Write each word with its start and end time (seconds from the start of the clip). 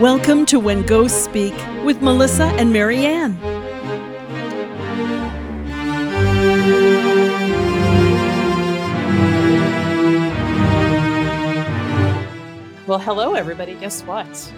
Welcome 0.00 0.46
to 0.46 0.60
When 0.60 0.86
Ghosts 0.86 1.24
Speak 1.24 1.54
with 1.82 2.00
Melissa 2.00 2.44
and 2.44 2.72
Mary 2.72 3.04
Ann. 3.04 3.36
Well, 12.86 13.00
hello, 13.00 13.34
everybody. 13.34 13.74
Guess 13.74 14.02
what? 14.02 14.52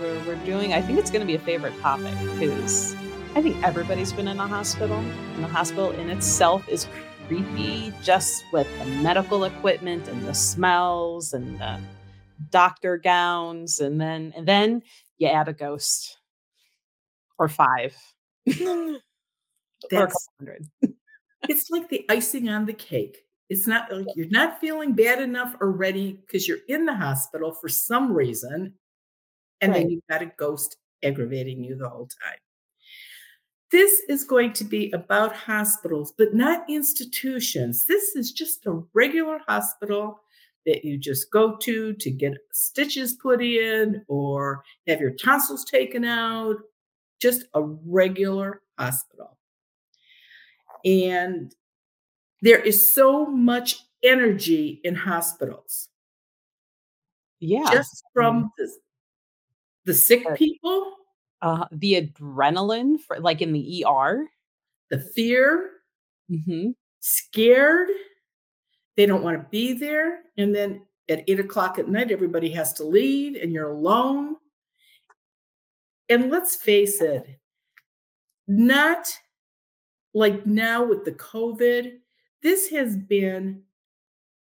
We're, 0.00 0.24
we're 0.26 0.44
doing, 0.44 0.72
I 0.72 0.80
think 0.80 1.00
it's 1.00 1.10
going 1.10 1.22
to 1.22 1.26
be 1.26 1.34
a 1.34 1.40
favorite 1.40 1.76
topic 1.80 2.14
because 2.38 2.94
I 3.34 3.42
think 3.42 3.60
everybody's 3.64 4.12
been 4.12 4.28
in 4.28 4.38
a 4.38 4.46
hospital, 4.46 4.98
and 4.98 5.42
the 5.42 5.48
hospital 5.48 5.90
in 5.90 6.08
itself 6.08 6.68
is 6.68 6.86
creepy 7.26 7.92
just 8.00 8.44
with 8.52 8.68
the 8.78 8.84
medical 9.02 9.42
equipment 9.42 10.06
and 10.06 10.24
the 10.24 10.34
smells 10.34 11.34
and 11.34 11.58
the 11.58 11.80
doctor 12.50 12.98
gowns. 12.98 13.80
And 13.80 14.00
then, 14.00 14.32
and 14.36 14.46
then 14.46 14.82
you 15.18 15.28
add 15.28 15.48
a 15.48 15.52
ghost 15.52 16.18
or 17.38 17.48
five 17.48 17.96
or 18.46 18.98
hundred. 20.38 20.66
it's 21.48 21.70
like 21.70 21.88
the 21.88 22.04
icing 22.08 22.48
on 22.48 22.66
the 22.66 22.72
cake. 22.72 23.22
It's 23.48 23.66
not 23.66 23.92
like 23.92 24.06
you're 24.16 24.28
not 24.28 24.60
feeling 24.60 24.94
bad 24.94 25.20
enough 25.22 25.54
already 25.60 26.12
because 26.12 26.48
you're 26.48 26.58
in 26.68 26.84
the 26.84 26.94
hospital 26.94 27.52
for 27.52 27.68
some 27.68 28.12
reason, 28.12 28.74
and 29.60 29.72
then 29.72 29.88
you've 29.88 30.06
got 30.10 30.22
a 30.22 30.26
ghost 30.36 30.76
aggravating 31.04 31.62
you 31.62 31.76
the 31.76 31.88
whole 31.88 32.08
time. 32.22 32.38
This 33.70 34.00
is 34.08 34.24
going 34.24 34.52
to 34.54 34.64
be 34.64 34.90
about 34.92 35.34
hospitals, 35.34 36.12
but 36.16 36.34
not 36.34 36.68
institutions. 36.68 37.86
This 37.86 38.16
is 38.16 38.32
just 38.32 38.66
a 38.66 38.82
regular 38.94 39.40
hospital 39.46 40.20
that 40.66 40.84
you 40.84 40.98
just 40.98 41.30
go 41.30 41.56
to 41.56 41.92
to 41.94 42.10
get 42.10 42.34
stitches 42.52 43.14
put 43.14 43.42
in 43.42 44.04
or 44.08 44.62
have 44.86 45.00
your 45.00 45.12
tonsils 45.12 45.64
taken 45.64 46.04
out. 46.04 46.56
Just 47.20 47.44
a 47.54 47.62
regular 47.62 48.62
hospital. 48.78 49.38
And 50.84 51.54
there 52.42 52.60
is 52.60 52.86
so 52.86 53.26
much 53.26 53.80
energy 54.02 54.80
in 54.84 54.94
hospitals 54.94 55.88
Yeah. 57.40 57.70
just 57.70 58.04
from 58.12 58.50
the, 58.58 58.70
the 59.84 59.94
sick 59.94 60.24
people, 60.36 60.92
uh, 61.42 61.66
the 61.72 61.94
adrenaline 62.02 63.00
for 63.00 63.18
like 63.20 63.40
in 63.40 63.52
the 63.52 63.84
ER. 63.86 64.26
the 64.90 64.98
fear, 65.00 65.70
hmm 66.28 66.70
scared. 67.00 67.88
They 68.96 69.06
don't 69.06 69.22
want 69.22 69.38
to 69.38 69.48
be 69.50 69.72
there. 69.72 70.20
And 70.36 70.54
then 70.54 70.82
at 71.08 71.24
eight 71.28 71.40
o'clock 71.40 71.78
at 71.78 71.88
night, 71.88 72.10
everybody 72.10 72.50
has 72.50 72.72
to 72.74 72.84
leave 72.84 73.36
and 73.40 73.52
you're 73.52 73.70
alone. 73.70 74.36
And 76.08 76.30
let's 76.30 76.56
face 76.56 77.00
it, 77.00 77.26
not 78.46 79.12
like 80.14 80.46
now 80.46 80.84
with 80.84 81.04
the 81.04 81.12
COVID, 81.12 81.98
this 82.42 82.68
has 82.70 82.96
been 82.96 83.62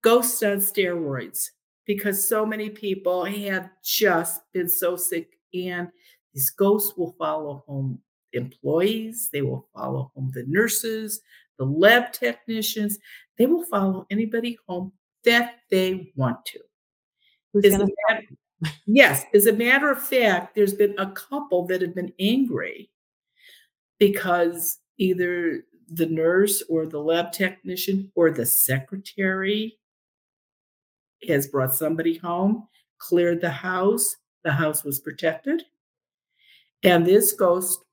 ghosts 0.04 0.44
on 0.44 0.58
steroids 0.58 1.50
because 1.86 2.28
so 2.28 2.46
many 2.46 2.70
people 2.70 3.26
have 3.26 3.70
just 3.84 4.42
been 4.54 4.70
so 4.70 4.96
sick 4.96 5.40
and 5.54 5.90
these 6.34 6.52
ghosts 6.52 6.96
will 6.96 7.16
follow 7.18 7.64
home 7.68 7.98
employees 8.34 9.30
they 9.34 9.42
will 9.42 9.68
follow 9.74 10.12
home 10.14 10.30
the 10.34 10.44
nurses 10.48 11.22
the 11.58 11.66
lab 11.66 12.12
technicians 12.12 13.00
they 13.38 13.46
will 13.46 13.66
follow 13.66 14.06
anybody 14.10 14.58
home 14.68 14.92
that 15.24 15.56
they 15.70 16.12
want 16.16 16.44
to. 16.46 16.60
Matter, 17.54 18.24
yes 18.86 19.24
as 19.34 19.46
a 19.46 19.54
matter 19.54 19.90
of 19.90 20.02
fact 20.02 20.56
there's 20.56 20.74
been 20.74 20.94
a 20.98 21.12
couple 21.12 21.66
that 21.68 21.82
have 21.82 21.96
been 21.96 22.12
angry 22.20 22.90
because 23.98 24.80
either 24.98 25.64
the 25.90 26.06
nurse 26.06 26.64
or 26.70 26.86
the 26.86 27.00
lab 27.00 27.32
technician 27.32 28.12
or 28.16 28.32
the 28.32 28.46
secretary 28.46 29.78
has 31.28 31.48
brought 31.48 31.74
somebody 31.74 32.18
home, 32.18 32.68
cleared 32.98 33.42
the 33.42 33.50
house, 33.50 34.16
the 34.44 34.52
house 34.52 34.84
was 34.84 35.00
protected, 35.00 35.64
and 36.84 37.06
this 37.06 37.32
ghost 37.34 37.85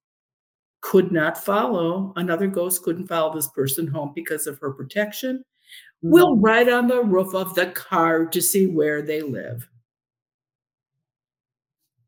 could 0.83 1.13
not 1.13 1.43
follow, 1.43 2.13
another 2.17 2.47
ghost 2.47 2.83
couldn't 2.83 3.07
follow 3.07 3.35
this 3.35 3.49
person 3.49 3.87
home 3.87 4.13
because 4.15 4.47
of 4.47 4.59
her 4.59 4.73
protection. 4.73 5.43
Will 6.03 6.37
ride 6.37 6.69
on 6.69 6.89
the 6.89 7.03
roof 7.03 7.35
of 7.35 7.55
the 7.55 7.67
car 7.67 8.27
to 8.27 8.43
see 8.43 8.67
where 8.67 9.01
they 9.01 9.23
live. 9.23 9.69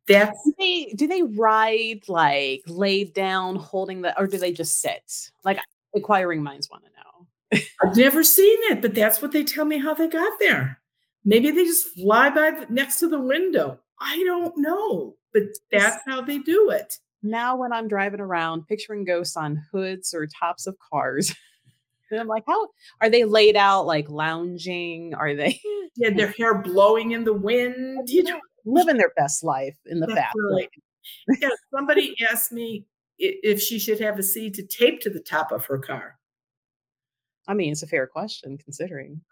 That's 0.07 0.39
Do 0.45 0.55
they 0.59 0.93
do 0.97 1.07
they 1.07 1.23
ride 1.23 2.03
like 2.09 2.63
laid 2.67 3.15
down, 3.15 3.57
holding 3.57 4.03
the, 4.03 4.19
or 4.21 4.27
do 4.27 4.37
they 4.37 4.53
just 4.53 4.81
sit? 4.81 5.31
Like 5.45 5.59
inquiring 5.95 6.43
minds 6.43 6.69
want 6.71 6.85
to 6.85 6.91
know. 6.91 7.65
I've 7.83 7.97
never 7.97 8.23
seen 8.23 8.59
it, 8.65 8.83
but 8.83 8.95
that's 8.95 9.23
what 9.23 9.33
they 9.33 9.45
tell 9.45 9.65
me 9.65 9.79
how 9.79 9.95
they 9.95 10.09
got 10.09 10.39
there. 10.41 10.81
Maybe 11.25 11.51
they 11.53 11.65
just 11.65 11.89
fly 11.95 12.29
by 12.29 12.51
the, 12.51 12.67
next 12.69 12.99
to 12.99 13.09
the 13.09 13.21
window. 13.21 13.79
I 13.99 14.23
don't 14.25 14.59
know, 14.59 15.17
but 15.33 15.45
that's 15.73 16.03
how 16.07 16.21
they 16.21 16.39
do 16.39 16.71
it. 16.71 16.99
Now, 17.25 17.57
when 17.57 17.73
I'm 17.73 17.89
driving 17.89 18.21
around, 18.21 18.69
picturing 18.69 19.05
ghosts 19.05 19.35
on 19.35 19.63
hoods 19.73 20.13
or 20.13 20.27
tops 20.27 20.67
of 20.67 20.77
cars, 20.79 21.35
and 22.11 22.21
I'm 22.21 22.29
like, 22.29 22.45
how 22.47 22.69
are 23.01 23.09
they 23.09 23.25
laid 23.25 23.57
out? 23.57 23.87
Like 23.87 24.11
lounging? 24.11 25.15
Are 25.15 25.35
they 25.35 25.55
mm, 25.55 25.89
Yeah, 25.97 26.11
their 26.11 26.29
hair 26.39 26.55
blowing 26.55 27.13
in 27.13 27.25
the 27.25 27.33
wind. 27.33 28.11
You 28.11 28.25
know, 28.25 28.41
living 28.67 28.99
their 28.99 29.13
best 29.17 29.43
life 29.43 29.77
in 29.87 30.01
the 30.01 30.07
That's 30.07 30.19
fast 30.19 30.37
right. 30.53 30.69
yeah, 31.41 31.49
somebody 31.75 32.15
asked 32.31 32.53
me 32.53 32.85
if 33.19 33.61
she 33.61 33.79
should 33.79 34.01
have 34.01 34.19
a 34.19 34.23
seat 34.23 34.55
to 34.55 34.63
tape 34.63 35.01
to 35.01 35.11
the 35.11 35.21
top 35.21 35.51
of 35.51 35.65
her 35.67 35.79
car. 35.79 36.19
I 37.49 37.55
mean, 37.55 37.73
it's 37.73 37.83
a 37.83 37.87
fair 37.87 38.07
question 38.07 38.59
considering. 38.59 39.23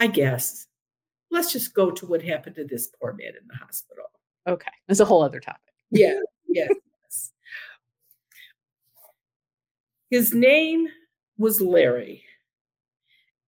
I 0.00 0.06
guess. 0.06 0.66
Let's 1.30 1.52
just 1.52 1.74
go 1.74 1.90
to 1.90 2.06
what 2.06 2.22
happened 2.22 2.56
to 2.56 2.64
this 2.64 2.88
poor 2.98 3.12
man 3.12 3.32
in 3.40 3.46
the 3.46 3.56
hospital. 3.56 4.04
Okay, 4.46 4.70
it's 4.88 5.00
a 5.00 5.04
whole 5.04 5.22
other 5.22 5.40
topic. 5.40 5.73
Yeah, 5.90 6.18
yes. 6.48 6.70
His 10.08 10.32
name 10.32 10.88
was 11.36 11.60
Larry, 11.60 12.24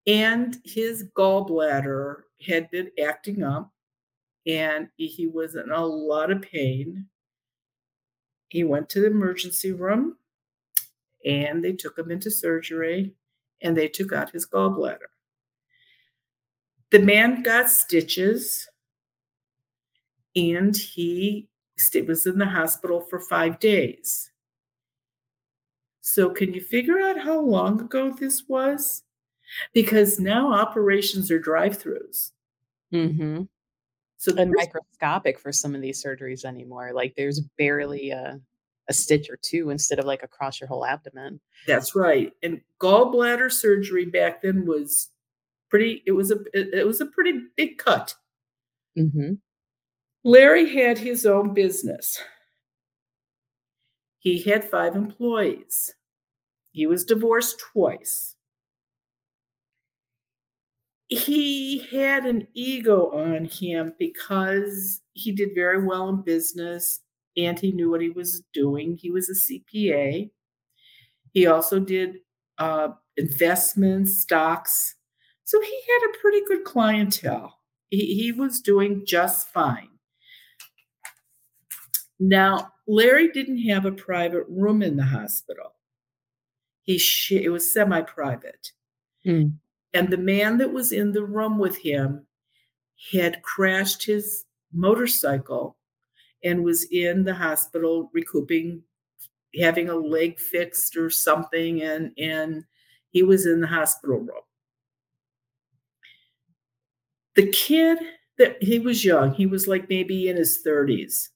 and 0.07 0.57
his 0.63 1.03
gallbladder 1.15 2.23
had 2.45 2.69
been 2.71 2.91
acting 3.03 3.43
up, 3.43 3.71
and 4.47 4.89
he 4.97 5.27
was 5.27 5.55
in 5.55 5.71
a 5.71 5.85
lot 5.85 6.31
of 6.31 6.41
pain. 6.41 7.07
He 8.49 8.63
went 8.63 8.89
to 8.89 9.01
the 9.01 9.07
emergency 9.07 9.71
room, 9.71 10.17
and 11.25 11.63
they 11.63 11.73
took 11.73 11.97
him 11.97 12.11
into 12.11 12.29
surgery, 12.31 13.13
and 13.61 13.75
they 13.75 13.87
took 13.87 14.13
out 14.13 14.31
his 14.31 14.45
gallbladder. 14.45 15.09
The 16.91 16.99
man 16.99 17.43
got 17.43 17.69
stitches, 17.69 18.67
and 20.35 20.75
he 20.75 21.47
was 22.07 22.25
in 22.25 22.37
the 22.37 22.45
hospital 22.45 23.01
for 23.01 23.19
five 23.19 23.59
days. 23.59 24.31
So, 26.01 26.29
can 26.29 26.53
you 26.53 26.61
figure 26.61 26.99
out 26.99 27.19
how 27.19 27.39
long 27.39 27.81
ago 27.81 28.11
this 28.11 28.43
was? 28.47 29.03
Because 29.73 30.19
now 30.19 30.53
operations 30.53 31.31
are 31.31 31.39
drive-throughs. 31.39 32.31
hmm 32.91 33.43
So 34.17 34.35
And 34.37 34.53
microscopic 34.55 35.39
for 35.39 35.51
some 35.51 35.75
of 35.75 35.81
these 35.81 36.03
surgeries 36.03 36.45
anymore. 36.45 36.91
Like 36.93 37.13
there's 37.15 37.41
barely 37.57 38.11
a, 38.11 38.39
a 38.87 38.93
stitch 38.93 39.29
or 39.29 39.37
two 39.41 39.69
instead 39.71 39.99
of 39.99 40.05
like 40.05 40.23
across 40.23 40.59
your 40.61 40.67
whole 40.67 40.85
abdomen. 40.85 41.39
that's 41.67 41.95
right. 41.95 42.31
And 42.43 42.61
gallbladder 42.79 43.51
surgery 43.51 44.05
back 44.05 44.41
then 44.41 44.65
was 44.65 45.09
pretty. 45.69 46.03
It 46.05 46.11
was 46.11 46.31
a 46.31 46.37
it, 46.53 46.85
was 46.85 47.01
a 47.01 47.07
pretty 47.07 47.41
big 47.55 47.77
cut. 47.77 48.15
hmm 48.95 49.33
Larry 50.25 50.67
had 50.73 50.97
his 50.97 51.23
own 51.23 51.53
business. 51.53 52.19
He 54.17 54.41
had 54.41 54.67
five 54.67 54.95
employees. 54.95 55.93
He 56.71 56.87
was 56.87 57.05
divorced 57.05 57.59
twice. 57.59 58.35
He 61.09 61.85
had 61.91 62.25
an 62.25 62.47
ego 62.55 63.11
on 63.11 63.45
him 63.45 63.93
because 63.99 65.01
he 65.13 65.31
did 65.31 65.53
very 65.53 65.85
well 65.85 66.09
in 66.09 66.23
business 66.23 67.01
and 67.37 67.59
he 67.59 67.71
knew 67.71 67.91
what 67.91 68.01
he 68.01 68.09
was 68.09 68.41
doing. 68.51 68.97
He 68.99 69.11
was 69.11 69.29
a 69.29 69.33
CPA. 69.33 70.31
He 71.33 71.45
also 71.45 71.79
did 71.79 72.15
uh, 72.57 72.89
investments, 73.15 74.17
stocks. 74.17 74.95
So 75.43 75.61
he 75.61 75.81
had 75.87 76.09
a 76.09 76.17
pretty 76.17 76.41
good 76.47 76.63
clientele. 76.63 77.59
He, 77.91 78.15
he 78.15 78.31
was 78.31 78.59
doing 78.59 79.03
just 79.05 79.49
fine. 79.49 79.89
Now, 82.19 82.71
Larry 82.87 83.29
didn't 83.31 83.63
have 83.63 83.85
a 83.85 83.91
private 83.91 84.45
room 84.47 84.81
in 84.81 84.95
the 84.95 85.03
hospital. 85.03 85.73
He 86.83 86.97
sh- 86.97 87.31
it 87.31 87.49
was 87.49 87.71
semi-private. 87.71 88.71
Mm. 89.25 89.53
And 89.93 90.09
the 90.09 90.17
man 90.17 90.57
that 90.59 90.71
was 90.71 90.91
in 90.91 91.11
the 91.11 91.23
room 91.25 91.57
with 91.57 91.77
him 91.77 92.25
had 93.11 93.41
crashed 93.41 94.05
his 94.05 94.45
motorcycle 94.71 95.77
and 96.43 96.63
was 96.63 96.83
in 96.91 97.23
the 97.23 97.33
hospital 97.33 98.09
recouping, 98.13 98.83
having 99.59 99.89
a 99.89 99.95
leg 99.95 100.39
fixed 100.39 100.95
or 100.95 101.09
something, 101.09 101.81
and 101.81 102.11
and 102.17 102.65
he 103.09 103.23
was 103.23 103.45
in 103.45 103.61
the 103.61 103.67
hospital 103.67 104.19
room. 104.19 104.43
The 107.35 107.49
kid 107.51 107.97
that 108.37 108.61
he 108.61 108.79
was 108.79 109.03
young, 109.03 109.33
he 109.33 109.45
was 109.45 109.67
like 109.67 109.89
maybe 109.89 110.27
in 110.27 110.37
his 110.37 110.61
30s. 110.65 111.29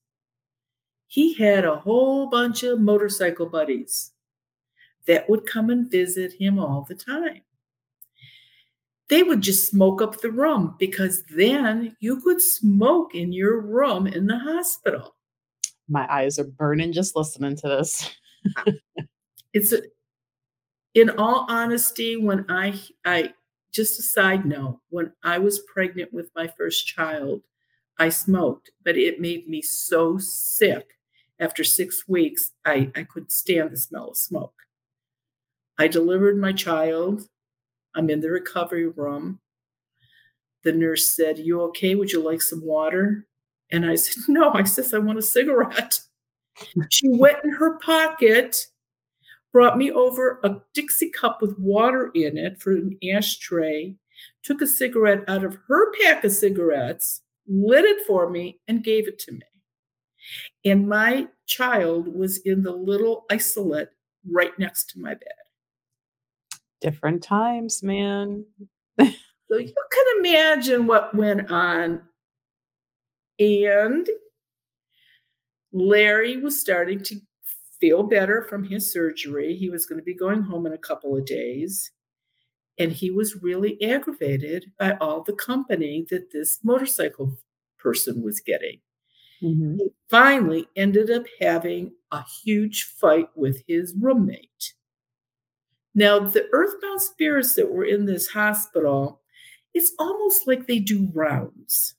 He 1.09 1.33
had 1.33 1.65
a 1.65 1.75
whole 1.75 2.27
bunch 2.27 2.61
of 2.61 2.79
motorcycle 2.79 3.47
buddies 3.47 4.11
that 5.07 5.27
would 5.27 5.47
come 5.47 5.71
and 5.71 5.89
visit 5.89 6.33
him 6.33 6.59
all 6.59 6.85
the 6.87 6.93
time. 6.93 7.41
They 9.07 9.23
would 9.23 9.41
just 9.41 9.71
smoke 9.71 10.03
up 10.03 10.21
the 10.21 10.29
room 10.29 10.75
because 10.77 11.23
then 11.35 11.97
you 11.99 12.21
could 12.21 12.39
smoke 12.39 13.15
in 13.15 13.33
your 13.33 13.59
room 13.59 14.05
in 14.05 14.27
the 14.27 14.37
hospital. 14.37 15.15
My 15.87 16.07
eyes 16.13 16.37
are 16.37 16.43
burning 16.43 16.93
just 16.93 17.15
listening 17.15 17.55
to 17.55 17.67
this. 17.67 18.07
it's 19.53 19.73
a, 19.73 19.81
in 20.93 21.09
all 21.09 21.47
honesty, 21.49 22.17
when 22.17 22.45
I 22.49 22.79
I 23.03 23.33
just 23.71 23.99
a 23.99 24.03
side 24.03 24.45
note, 24.45 24.79
when 24.89 25.11
I 25.23 25.39
was 25.39 25.57
pregnant 25.73 26.13
with 26.13 26.29
my 26.35 26.47
first 26.55 26.85
child, 26.85 27.41
I 27.97 28.09
smoked, 28.09 28.69
but 28.85 28.95
it 28.95 29.19
made 29.19 29.49
me 29.49 29.63
so 29.63 30.19
sick. 30.19 30.98
After 31.39 31.63
six 31.63 32.07
weeks, 32.07 32.51
I, 32.65 32.91
I 32.95 33.03
couldn't 33.03 33.31
stand 33.31 33.71
the 33.71 33.77
smell 33.77 34.09
of 34.09 34.17
smoke. 34.17 34.53
I 35.77 35.87
delivered 35.87 36.37
my 36.37 36.51
child. 36.51 37.29
I'm 37.95 38.09
in 38.09 38.19
the 38.19 38.29
recovery 38.29 38.87
room. 38.87 39.39
The 40.63 40.73
nurse 40.73 41.09
said, 41.09 41.39
You 41.39 41.61
okay? 41.63 41.95
Would 41.95 42.11
you 42.11 42.21
like 42.21 42.41
some 42.41 42.65
water? 42.65 43.25
And 43.71 43.85
I 43.85 43.95
said, 43.95 44.23
No, 44.27 44.51
I 44.51 44.63
said, 44.63 44.93
I 44.93 44.99
want 44.99 45.19
a 45.19 45.23
cigarette. 45.23 46.01
she 46.89 47.07
went 47.07 47.37
in 47.43 47.51
her 47.51 47.77
pocket, 47.77 48.67
brought 49.53 49.77
me 49.77 49.91
over 49.91 50.39
a 50.43 50.57
Dixie 50.73 51.09
cup 51.09 51.41
with 51.41 51.57
water 51.57 52.11
in 52.13 52.37
it 52.37 52.61
for 52.61 52.71
an 52.73 52.97
ashtray, 53.13 53.95
took 54.43 54.61
a 54.61 54.67
cigarette 54.67 55.23
out 55.27 55.45
of 55.45 55.57
her 55.67 55.93
pack 55.93 56.25
of 56.25 56.33
cigarettes, 56.33 57.21
lit 57.47 57.85
it 57.85 58.05
for 58.05 58.29
me, 58.29 58.59
and 58.67 58.83
gave 58.83 59.07
it 59.07 59.19
to 59.19 59.31
me. 59.31 59.41
And 60.65 60.87
my 60.87 61.27
child 61.45 62.13
was 62.13 62.37
in 62.39 62.63
the 62.63 62.71
little 62.71 63.25
isolette 63.31 63.91
right 64.29 64.57
next 64.59 64.89
to 64.91 64.99
my 64.99 65.13
bed 65.13 65.39
different 66.81 67.23
times, 67.23 67.83
man. 67.83 68.45
so 68.99 69.05
you 69.57 69.73
can 69.91 70.05
imagine 70.19 70.87
what 70.87 71.15
went 71.15 71.51
on. 71.51 72.01
And 73.39 74.07
Larry 75.71 76.37
was 76.37 76.59
starting 76.59 77.01
to 77.03 77.15
feel 77.79 78.03
better 78.03 78.45
from 78.49 78.65
his 78.65 78.91
surgery. 78.91 79.55
He 79.55 79.69
was 79.69 79.85
going 79.85 79.99
to 79.99 80.03
be 80.03 80.15
going 80.15 80.41
home 80.41 80.65
in 80.65 80.73
a 80.73 80.77
couple 80.77 81.15
of 81.15 81.25
days. 81.25 81.91
And 82.77 82.91
he 82.91 83.11
was 83.11 83.41
really 83.41 83.81
aggravated 83.81 84.71
by 84.77 84.97
all 85.01 85.23
the 85.23 85.33
company 85.33 86.05
that 86.09 86.31
this 86.31 86.59
motorcycle 86.63 87.37
person 87.77 88.23
was 88.23 88.39
getting. 88.39 88.79
Mm-hmm. 89.41 89.77
He 89.77 89.89
finally 90.09 90.67
ended 90.75 91.09
up 91.09 91.23
having 91.39 91.93
a 92.11 92.23
huge 92.43 92.83
fight 92.83 93.29
with 93.35 93.63
his 93.67 93.93
roommate. 93.99 94.73
Now, 95.95 96.19
the 96.19 96.47
earthbound 96.51 97.01
spirits 97.01 97.55
that 97.55 97.71
were 97.71 97.85
in 97.85 98.05
this 98.05 98.29
hospital, 98.29 99.21
it's 99.73 99.93
almost 99.99 100.47
like 100.47 100.67
they 100.67 100.79
do 100.79 101.09
rounds. 101.13 101.95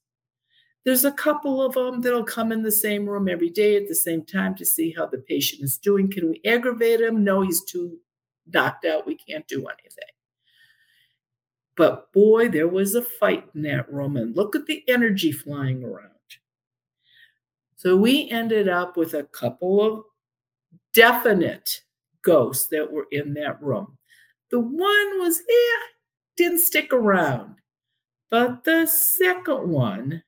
There's 0.84 1.04
a 1.04 1.12
couple 1.12 1.62
of 1.62 1.75
them 1.75 2.00
that'll 2.00 2.25
come 2.25 2.52
in 2.52 2.62
the 2.62 2.72
same 2.72 3.06
room 3.06 3.28
every 3.28 3.50
day 3.50 3.76
at 3.76 3.88
the 3.88 3.94
same 3.94 4.25
time 4.25 4.54
to 4.56 4.64
see 4.64 4.94
how 4.96 5.06
the 5.06 5.19
patient 5.19 5.62
is 5.62 5.76
doing. 5.76 6.10
Can 6.10 6.31
we 6.31 6.40
aggravate 6.46 7.00
him? 7.00 7.22
No, 7.22 7.42
he's 7.42 7.62
too 7.62 7.98
knocked 8.46 8.87
out. 8.87 9.06
We 9.06 9.16
can't 9.16 9.46
do 9.46 9.66
anything. 9.66 10.04
But 11.76 12.12
boy, 12.12 12.48
there 12.48 12.69
was 12.69 12.94
a 12.94 13.02
fight 13.02 13.48
in 13.54 13.62
that 13.62 13.92
room, 13.92 14.16
and 14.16 14.37
look 14.37 14.56
at 14.56 14.66
the 14.66 14.82
energy 14.88 15.32
flying 15.32 15.84
around. 15.84 16.10
So 17.81 17.97
we 17.97 18.29
ended 18.29 18.69
up 18.69 18.99
with 18.99 19.15
a 19.15 19.23
couple 19.23 19.81
of 19.81 20.05
definite 20.93 21.81
ghosts 22.21 22.67
that 22.67 22.93
were 22.93 23.06
in 23.11 23.32
that 23.32 23.62
room. 23.62 23.97
The 24.50 24.61
one 24.61 25.19
was, 25.19 25.41
eh, 25.41 25.87
didn't 26.37 26.59
stick 26.59 26.93
around. 26.93 27.56
But 28.31 28.65
the 28.65 28.85
second 28.85 29.71
one 29.71 30.23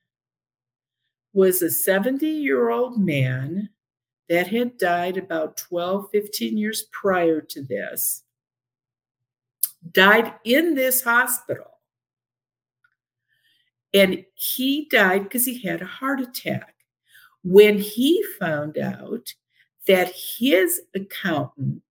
was 1.31 1.61
a 1.61 1.69
70 1.69 2.25
year 2.25 2.71
old 2.71 2.99
man 2.99 3.69
that 4.29 4.47
had 4.47 4.79
died 4.79 5.17
about 5.17 5.55
12, 5.55 6.09
15 6.11 6.57
years 6.57 6.87
prior 6.91 7.39
to 7.39 7.61
this, 7.61 8.23
died 9.91 10.33
in 10.43 10.73
this 10.73 11.03
hospital. 11.03 11.69
And 13.93 14.25
he 14.33 14.87
died 14.89 15.25
because 15.25 15.45
he 15.45 15.61
had 15.61 15.83
a 15.83 15.85
heart 15.85 16.19
attack. 16.19 16.72
When 17.43 17.77
he 17.77 18.23
found 18.39 18.77
out 18.77 19.33
that 19.87 20.13
his 20.37 20.81
accountant 20.95 21.81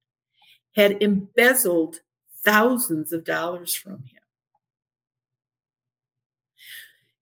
had 0.75 1.03
embezzled 1.03 2.01
thousands 2.45 3.13
of 3.13 3.25
dollars 3.25 3.75
from 3.75 4.03
him. 4.05 4.23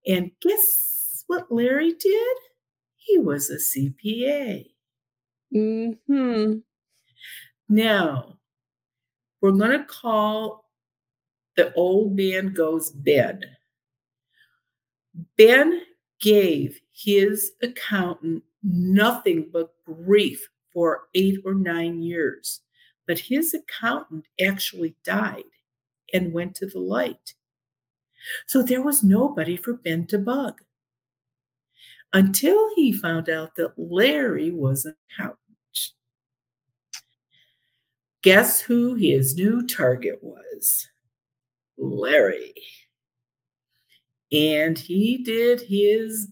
And 0.07 0.31
guess 0.41 1.25
what 1.27 1.51
Larry 1.51 1.93
did? 1.93 2.37
He 2.97 3.19
was 3.19 3.51
a 3.51 3.57
CPA. 3.57 4.71
Hmm. 5.53 6.59
Now, 7.69 8.39
we're 9.41 9.53
going 9.53 9.79
to 9.79 9.85
call 9.85 10.71
the 11.57 11.73
old 11.75 12.17
man 12.17 12.53
goes 12.53 12.91
Ben. 12.91 13.43
Ben 15.37 15.83
gave 16.21 16.81
his 17.01 17.53
accountant 17.63 18.43
nothing 18.63 19.49
but 19.53 19.73
grief 19.85 20.49
for 20.73 21.09
eight 21.15 21.41
or 21.45 21.55
nine 21.55 22.03
years. 22.03 22.61
But 23.07 23.19
his 23.19 23.55
accountant 23.55 24.27
actually 24.41 24.95
died 25.05 25.45
and 26.13 26.33
went 26.33 26.55
to 26.57 26.67
the 26.67 26.79
light. 26.79 27.35
So 28.47 28.63
there 28.63 28.83
was 28.83 29.03
nobody 29.03 29.57
for 29.57 29.75
Ben 29.75 30.07
to 30.09 30.19
bug 30.19 30.61
until 32.13 32.69
he 32.75 32.93
found 32.93 33.31
out 33.31 33.57
that 33.57 33.73
Larry 33.77 34.51
was 34.51 34.85
an 34.85 34.95
accountant. 35.11 35.39
Guess 38.23 38.61
who 38.61 38.95
his 38.95 39.35
new 39.35 39.67
target 39.67 40.19
was? 40.23 40.89
Larry. 41.79 42.53
And 44.31 44.79
he 44.79 45.25
did 45.25 45.63
his 45.63 46.29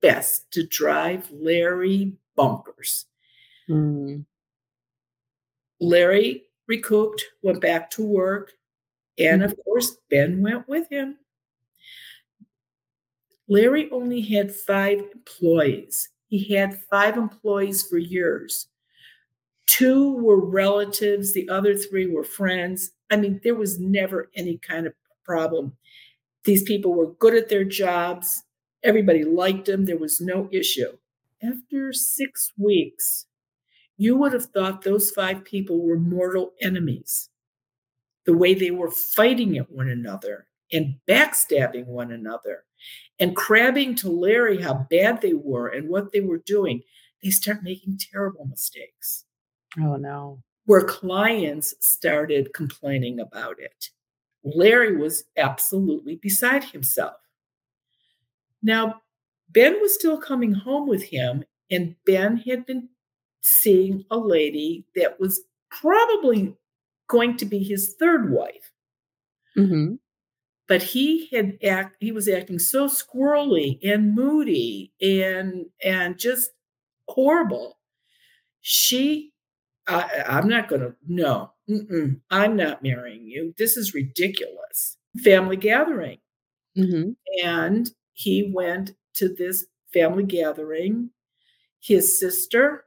best 0.00 0.50
to 0.52 0.66
drive 0.66 1.28
Larry 1.30 2.12
bonkers. 2.36 3.04
Mm. 3.68 4.24
Larry 5.80 6.44
recouped, 6.66 7.24
went 7.42 7.60
back 7.60 7.90
to 7.90 8.04
work, 8.04 8.52
and 9.18 9.42
of 9.42 9.54
course, 9.64 9.96
Ben 10.08 10.42
went 10.42 10.68
with 10.68 10.88
him. 10.90 11.16
Larry 13.48 13.90
only 13.90 14.20
had 14.20 14.54
five 14.54 15.00
employees. 15.12 16.08
He 16.28 16.54
had 16.54 16.80
five 16.90 17.16
employees 17.16 17.82
for 17.82 17.98
years. 17.98 18.68
Two 19.66 20.14
were 20.16 20.40
relatives, 20.40 21.32
the 21.32 21.48
other 21.48 21.74
three 21.74 22.06
were 22.06 22.24
friends. 22.24 22.92
I 23.10 23.16
mean, 23.16 23.40
there 23.42 23.56
was 23.56 23.80
never 23.80 24.30
any 24.36 24.58
kind 24.58 24.86
of 24.86 24.94
problem. 25.24 25.76
These 26.44 26.62
people 26.62 26.94
were 26.94 27.12
good 27.14 27.34
at 27.34 27.48
their 27.48 27.64
jobs. 27.64 28.42
Everybody 28.82 29.24
liked 29.24 29.68
him. 29.68 29.84
There 29.84 29.98
was 29.98 30.20
no 30.20 30.48
issue. 30.50 30.96
After 31.42 31.92
six 31.92 32.52
weeks, 32.58 33.26
you 33.96 34.16
would 34.16 34.32
have 34.32 34.46
thought 34.46 34.82
those 34.82 35.10
five 35.10 35.44
people 35.44 35.82
were 35.82 35.98
mortal 35.98 36.52
enemies. 36.60 37.28
The 38.24 38.36
way 38.36 38.54
they 38.54 38.70
were 38.70 38.90
fighting 38.90 39.58
at 39.58 39.70
one 39.70 39.88
another 39.88 40.46
and 40.72 40.96
backstabbing 41.08 41.86
one 41.86 42.10
another 42.10 42.64
and 43.18 43.36
crabbing 43.36 43.94
to 43.96 44.10
Larry 44.10 44.62
how 44.62 44.86
bad 44.90 45.20
they 45.20 45.34
were 45.34 45.68
and 45.68 45.88
what 45.88 46.12
they 46.12 46.20
were 46.20 46.42
doing, 46.44 46.82
they 47.22 47.30
start 47.30 47.62
making 47.62 47.98
terrible 48.10 48.46
mistakes. 48.46 49.24
Oh, 49.78 49.96
no. 49.96 50.42
Where 50.64 50.84
clients 50.84 51.74
started 51.80 52.54
complaining 52.54 53.20
about 53.20 53.56
it. 53.58 53.90
Larry 54.42 54.96
was 54.96 55.24
absolutely 55.36 56.16
beside 56.16 56.64
himself. 56.64 57.16
Now, 58.62 59.02
Ben 59.50 59.80
was 59.80 59.94
still 59.94 60.18
coming 60.18 60.52
home 60.54 60.88
with 60.88 61.02
him, 61.04 61.44
and 61.70 61.96
Ben 62.06 62.38
had 62.38 62.66
been 62.66 62.88
seeing 63.42 64.04
a 64.10 64.18
lady 64.18 64.84
that 64.96 65.18
was 65.20 65.40
probably 65.70 66.54
going 67.08 67.36
to 67.38 67.44
be 67.44 67.58
his 67.62 67.94
third 67.98 68.30
wife. 68.32 68.70
Mm-hmm. 69.56 69.94
but 70.68 70.82
he 70.82 71.28
had 71.32 71.58
act 71.64 71.96
he 72.00 72.12
was 72.12 72.28
acting 72.28 72.58
so 72.60 72.86
squirrely 72.88 73.78
and 73.82 74.14
moody 74.14 74.92
and 75.02 75.66
and 75.84 76.18
just 76.18 76.50
horrible 77.08 77.78
she 78.60 79.32
I, 79.88 80.24
i'm 80.28 80.48
not 80.48 80.68
gonna 80.68 80.94
no 81.08 81.52
i'm 82.30 82.56
not 82.56 82.82
marrying 82.82 83.26
you 83.26 83.54
this 83.58 83.76
is 83.76 83.94
ridiculous 83.94 84.96
family 85.24 85.56
gathering 85.56 86.18
Mhm. 86.78 87.16
and 87.44 87.90
he 88.20 88.50
went 88.54 88.92
to 89.14 89.34
this 89.34 89.66
family 89.94 90.24
gathering 90.24 91.10
his 91.80 92.18
sister 92.18 92.84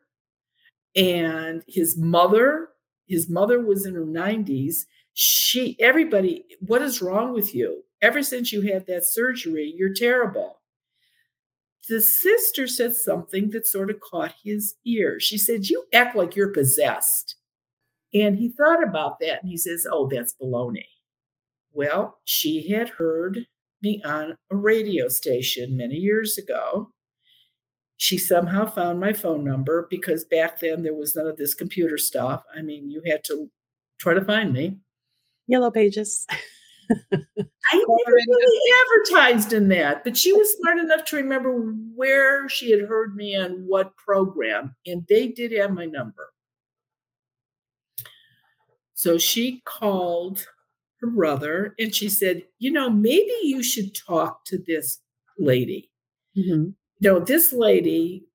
and 0.95 1.63
his 1.67 1.97
mother 1.97 2.69
his 3.07 3.29
mother 3.29 3.59
was 3.59 3.85
in 3.85 3.95
her 3.95 4.05
90s 4.05 4.85
she 5.13 5.75
everybody 5.79 6.45
what 6.59 6.81
is 6.81 7.01
wrong 7.01 7.33
with 7.33 7.53
you? 7.53 7.83
Ever 8.01 8.21
since 8.21 8.51
you 8.51 8.61
had 8.61 8.85
that 8.87 9.05
surgery 9.05 9.73
you're 9.75 9.93
terrible. 9.93 10.59
The 11.89 12.01
sister 12.01 12.67
said 12.67 12.95
something 12.95 13.49
that 13.49 13.67
sort 13.67 13.89
of 13.89 13.99
caught 13.99 14.35
his 14.43 14.75
ear. 14.85 15.19
She 15.19 15.37
said 15.37 15.67
you 15.67 15.83
act 15.93 16.15
like 16.15 16.35
you're 16.35 16.53
possessed. 16.53 17.35
And 18.13 18.37
he 18.37 18.49
thought 18.49 18.83
about 18.83 19.19
that 19.19 19.41
and 19.41 19.49
he 19.49 19.57
says 19.57 19.87
oh 19.91 20.07
that's 20.11 20.35
baloney. 20.39 20.87
Well 21.71 22.19
she 22.23 22.69
had 22.69 22.89
heard 22.89 23.47
me 23.83 24.01
on 24.03 24.35
a 24.51 24.55
radio 24.55 25.07
station 25.07 25.77
many 25.77 25.95
years 25.95 26.37
ago 26.37 26.89
she 28.03 28.17
somehow 28.17 28.65
found 28.65 28.99
my 28.99 29.13
phone 29.13 29.45
number 29.45 29.87
because 29.89 30.25
back 30.25 30.59
then 30.59 30.83
there 30.83 30.93
was 30.93 31.15
none 31.15 31.25
of 31.25 31.37
this 31.37 31.53
computer 31.53 31.97
stuff. 31.97 32.43
I 32.53 32.61
mean, 32.61 32.91
you 32.91 33.01
had 33.05 33.23
to 33.27 33.49
try 33.97 34.13
to 34.13 34.25
find 34.25 34.51
me. 34.51 34.77
Yellow 35.47 35.71
pages. 35.71 36.25
I 36.91 37.15
never 37.73 38.11
really 38.11 38.71
advertised 38.81 39.53
in 39.53 39.69
that, 39.69 40.03
but 40.03 40.17
she 40.17 40.33
was 40.33 40.53
smart 40.59 40.79
enough 40.79 41.05
to 41.05 41.15
remember 41.15 41.73
where 41.95 42.49
she 42.49 42.71
had 42.71 42.81
heard 42.81 43.15
me 43.15 43.37
on 43.37 43.63
what 43.65 43.95
program, 43.95 44.75
and 44.85 45.05
they 45.07 45.29
did 45.29 45.53
have 45.53 45.71
my 45.71 45.85
number. 45.85 46.33
So 48.95 49.17
she 49.17 49.61
called 49.63 50.45
her 51.03 51.11
brother 51.11 51.75
and 51.79 51.93
she 51.93 52.09
said, 52.09 52.43
You 52.59 52.71
know, 52.71 52.89
maybe 52.89 53.33
you 53.43 53.63
should 53.63 53.95
talk 53.95 54.45
to 54.45 54.57
this 54.57 54.99
lady. 55.37 55.91
Mhm. 56.37 56.75
You 56.99 57.09
know, 57.13 57.19
this 57.19 57.53
lady, 57.53 58.25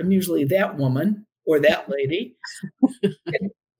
I'm 0.00 0.12
usually 0.12 0.44
that 0.44 0.76
woman 0.78 1.26
or 1.46 1.60
that 1.60 1.88
lady, 1.90 2.36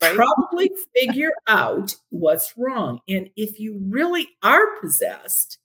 Right. 0.02 0.16
probably 0.16 0.70
figure 0.97 1.32
out 1.47 1.94
what's 2.09 2.54
wrong. 2.56 3.00
And 3.09 3.30
if 3.37 3.61
you 3.61 3.78
really 3.90 4.28
are 4.42 4.80
possessed, 4.80 5.59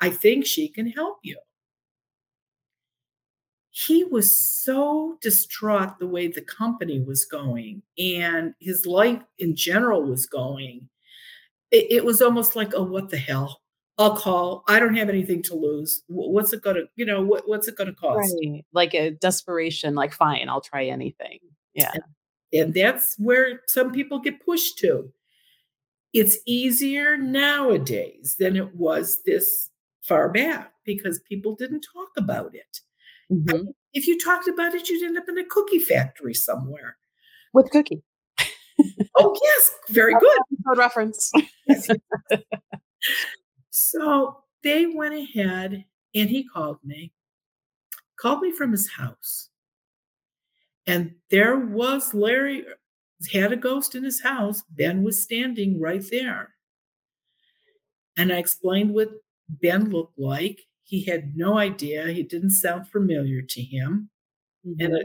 I 0.00 0.10
think 0.10 0.46
she 0.46 0.68
can 0.68 0.88
help 0.88 1.18
you. 1.22 1.38
He 3.70 4.02
was 4.04 4.34
so 4.36 5.18
distraught 5.20 5.98
the 5.98 6.06
way 6.06 6.26
the 6.26 6.40
company 6.42 7.00
was 7.00 7.24
going 7.24 7.82
and 7.96 8.54
his 8.60 8.86
life 8.86 9.22
in 9.38 9.54
general 9.54 10.02
was 10.02 10.26
going. 10.26 10.88
It, 11.70 11.86
it 11.90 12.04
was 12.04 12.22
almost 12.22 12.56
like, 12.56 12.72
oh, 12.74 12.82
what 12.82 13.10
the 13.10 13.18
hell? 13.18 13.60
I'll 13.98 14.16
call. 14.16 14.62
I 14.68 14.78
don't 14.78 14.96
have 14.96 15.08
anything 15.08 15.42
to 15.44 15.54
lose. 15.54 16.02
What's 16.06 16.52
it 16.52 16.62
gonna, 16.62 16.82
you 16.94 17.04
know, 17.04 17.20
what, 17.22 17.48
what's 17.48 17.66
it 17.66 17.76
gonna 17.76 17.94
cost? 17.94 18.32
Right. 18.42 18.64
Like 18.72 18.94
a 18.94 19.10
desperation, 19.10 19.94
like, 19.94 20.12
fine, 20.12 20.48
I'll 20.48 20.60
try 20.60 20.84
anything. 20.86 21.40
Yeah. 21.74 21.92
And 22.52 22.72
that's 22.72 23.16
where 23.18 23.60
some 23.66 23.92
people 23.92 24.20
get 24.20 24.44
pushed 24.44 24.78
to. 24.78 25.12
It's 26.14 26.38
easier 26.46 27.16
nowadays 27.16 28.36
than 28.38 28.56
it 28.56 28.74
was 28.74 29.20
this 29.26 29.68
far 30.02 30.30
back 30.30 30.72
because 30.84 31.20
people 31.20 31.54
didn't 31.54 31.84
talk 31.92 32.08
about 32.16 32.54
it. 32.54 32.80
Mhm. 33.30 33.74
If 33.92 34.06
you 34.06 34.18
talked 34.18 34.48
about 34.48 34.74
it, 34.74 34.88
you'd 34.88 35.04
end 35.04 35.18
up 35.18 35.28
in 35.28 35.36
a 35.38 35.44
cookie 35.44 35.80
factory 35.80 36.34
somewhere. 36.34 36.96
With 37.52 37.70
cookie. 37.70 38.02
Oh, 39.16 39.36
yes, 39.42 39.70
very 39.90 40.14
good. 40.14 40.38
Episode 40.52 40.78
reference. 40.78 41.32
So 43.70 44.44
they 44.62 44.84
went 44.86 45.14
ahead 45.14 45.86
and 46.14 46.28
he 46.30 46.44
called 46.44 46.78
me, 46.84 47.12
called 48.20 48.40
me 48.42 48.52
from 48.52 48.72
his 48.72 48.90
house. 48.90 49.48
And 50.86 51.14
there 51.30 51.56
was 51.56 52.14
Larry, 52.14 52.64
had 53.32 53.52
a 53.52 53.56
ghost 53.56 53.94
in 53.94 54.02
his 54.04 54.22
house. 54.22 54.62
Ben 54.70 55.02
was 55.04 55.22
standing 55.22 55.80
right 55.80 56.04
there. 56.10 56.54
And 58.16 58.32
I 58.32 58.38
explained 58.38 58.94
what 58.94 59.10
Ben 59.48 59.90
looked 59.90 60.18
like. 60.18 60.60
He 60.84 61.04
had 61.04 61.36
no 61.36 61.58
idea. 61.58 62.08
He 62.08 62.22
didn't 62.22 62.50
sound 62.50 62.88
familiar 62.88 63.42
to 63.42 63.62
him. 63.62 64.10
And 64.64 64.92
Mhm. 64.94 65.04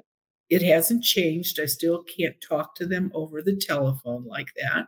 It, 0.50 0.62
hasn't 0.62 1.03
changed. 1.03 1.59
I 1.59 1.65
still 1.65 2.03
can't 2.03 2.35
talk 2.47 2.75
to 2.75 2.85
them 2.85 3.12
over 3.13 3.41
the 3.41 3.55
telephone 3.55 4.25
like 4.25 4.50
that. 4.55 4.88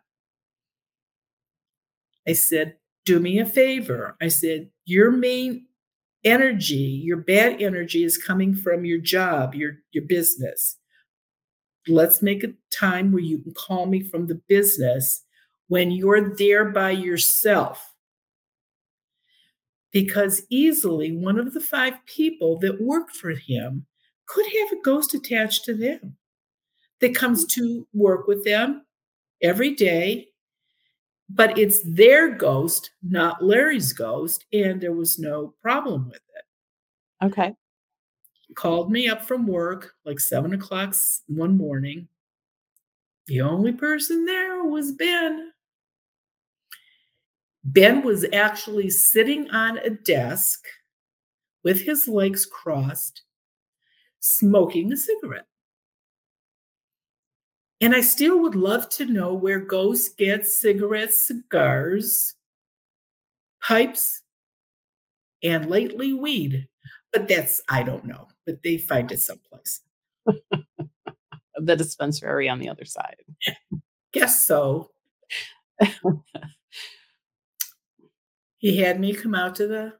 I 2.28 2.34
said, 2.34 2.76
Do 3.06 3.20
me 3.20 3.40
a 3.40 3.46
favor. 3.46 4.16
I 4.22 4.28
said, 4.28 4.70
Your 4.86 5.12
main 5.12 5.66
energy, 6.24 7.02
your 7.04 7.18
bad 7.18 7.62
energy 7.62 8.04
is 8.04 8.18
coming 8.18 8.56
from 8.56 8.84
your 8.84 9.00
job, 9.00 9.54
your, 9.54 9.78
your 9.92 10.04
business. 10.06 10.78
Let's 11.88 12.22
make 12.22 12.44
a 12.44 12.54
time 12.76 13.12
where 13.12 13.22
you 13.22 13.38
can 13.40 13.54
call 13.54 13.86
me 13.86 14.02
from 14.02 14.28
the 14.28 14.42
business 14.48 15.24
when 15.68 15.92
you're 15.92 16.36
there 16.36 16.66
by 16.66 16.92
yourself. 16.92 17.94
Because 19.92 20.42
easily 20.50 21.16
one 21.16 21.40
of 21.40 21.54
the 21.54 21.62
five 21.62 21.94
people 22.06 22.60
that 22.60 22.82
worked 22.82 23.16
for 23.16 23.32
him 23.32 23.86
could 24.28 24.46
have 24.46 24.72
a 24.72 24.82
ghost 24.84 25.14
attached 25.14 25.66
to 25.66 25.74
them 25.74 26.16
that 27.02 27.16
comes 27.16 27.46
to 27.46 27.88
work 27.94 28.28
with 28.28 28.44
them 28.44 28.86
every 29.42 29.74
day 29.74 30.28
but 31.30 31.58
it's 31.58 31.82
their 31.84 32.36
ghost, 32.36 32.92
not 33.02 33.44
Larry's 33.44 33.94
ghost, 33.94 34.46
and 34.54 34.80
there 34.80 34.94
was 34.94 35.18
no 35.18 35.54
problem 35.62 36.08
with 36.08 36.22
it. 36.36 37.26
Okay. 37.26 37.54
He 38.48 38.54
called 38.54 38.92
me 38.92 39.10
up 39.10 39.24
from 39.24 39.48
work 39.48 39.94
like 40.06 40.20
seven 40.20 40.54
o'clock 40.54 40.96
one 41.28 41.58
morning. 41.58 42.08
The 43.28 43.42
only 43.42 43.72
person 43.72 44.26
there 44.26 44.64
was 44.66 44.92
Ben. 44.92 45.52
Ben 47.64 48.04
was 48.04 48.26
actually 48.32 48.92
sitting 48.92 49.50
on 49.50 49.80
a 49.80 49.90
desk 49.90 50.64
with 51.64 51.82
his 51.82 52.08
legs 52.08 52.46
crossed, 52.46 53.24
smoking 54.26 54.92
a 54.92 54.98
cigarette. 54.98 55.46
And 57.80 57.94
I 57.94 58.02
still 58.02 58.42
would 58.42 58.56
love 58.56 58.90
to 58.90 59.06
know 59.06 59.34
where 59.34 59.60
ghosts 59.60 60.10
get 60.10 60.46
cigarettes, 60.48 61.28
cigars, 61.28 62.34
pipes, 63.62 64.24
and 65.44 65.70
lately 65.70 66.14
weed. 66.14 66.68
But 67.14 67.28
that's, 67.28 67.62
I 67.70 67.84
don't 67.84 68.06
know, 68.06 68.28
but 68.46 68.64
they 68.64 68.78
find 68.78 69.12
it 69.12 69.20
someplace. 69.20 69.82
The 71.58 71.78
dispensary 71.78 72.50
on 72.50 72.60
the 72.60 72.68
other 72.68 72.84
side. 72.84 73.16
Guess 74.12 74.46
so. 74.46 74.92
he 78.58 78.80
had 78.80 79.00
me 79.00 79.14
come 79.14 79.34
out 79.34 79.56
to 79.56 79.66
the 79.66 79.94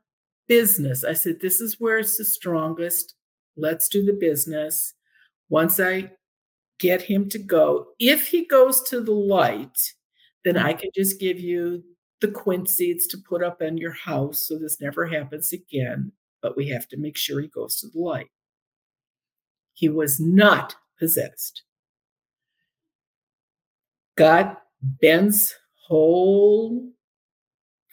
business. 0.50 1.06
I 1.06 1.14
said, 1.14 1.40
This 1.40 1.62
is 1.62 1.80
where 1.80 1.98
it's 2.00 2.18
the 2.18 2.26
strongest. 2.26 3.16
Let's 3.58 3.90
do 3.90 4.04
the 4.04 4.14
business. 4.14 4.94
Once 5.50 5.80
I 5.80 6.12
get 6.80 7.04
him 7.04 7.30
to 7.30 7.38
go, 7.38 7.88
if 8.00 8.28
he 8.28 8.46
goes 8.46 8.82
to 8.84 9.02
the 9.02 9.14
light, 9.14 9.94
then 10.44 10.58
I 10.58 10.74
can 10.74 10.90
just 10.96 11.20
give 11.20 11.40
you 11.40 11.84
the 12.22 12.28
quince 12.30 12.72
seeds 12.72 13.08
to 13.08 13.18
put 13.18 13.44
up 13.44 13.62
in 13.62 13.78
your 13.78 13.94
house 13.94 14.40
so 14.40 14.58
this 14.58 14.82
never 14.82 15.06
happens 15.06 15.52
again. 15.54 16.12
But 16.42 16.56
we 16.56 16.70
have 16.70 16.88
to 16.90 16.98
make 16.98 17.18
sure 17.18 17.42
he 17.42 17.48
goes 17.48 17.80
to 17.80 17.88
the 17.88 18.00
light. 18.00 18.30
He 19.74 19.90
was 19.90 20.20
not 20.20 20.76
possessed. 20.98 21.64
Got 24.16 24.62
Ben's 24.82 25.54
whole 25.88 26.92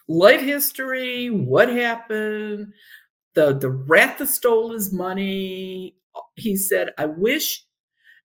life 0.09 0.41
history, 0.41 1.31
what 1.31 1.69
happened, 1.69 2.73
the 3.35 3.55
the 3.55 3.71
rat 3.71 4.19
that 4.19 4.29
stole 4.29 4.73
his 4.73 4.93
money. 4.93 5.97
He 6.37 6.57
said, 6.57 6.91
I 6.99 7.07
wish 7.07 7.65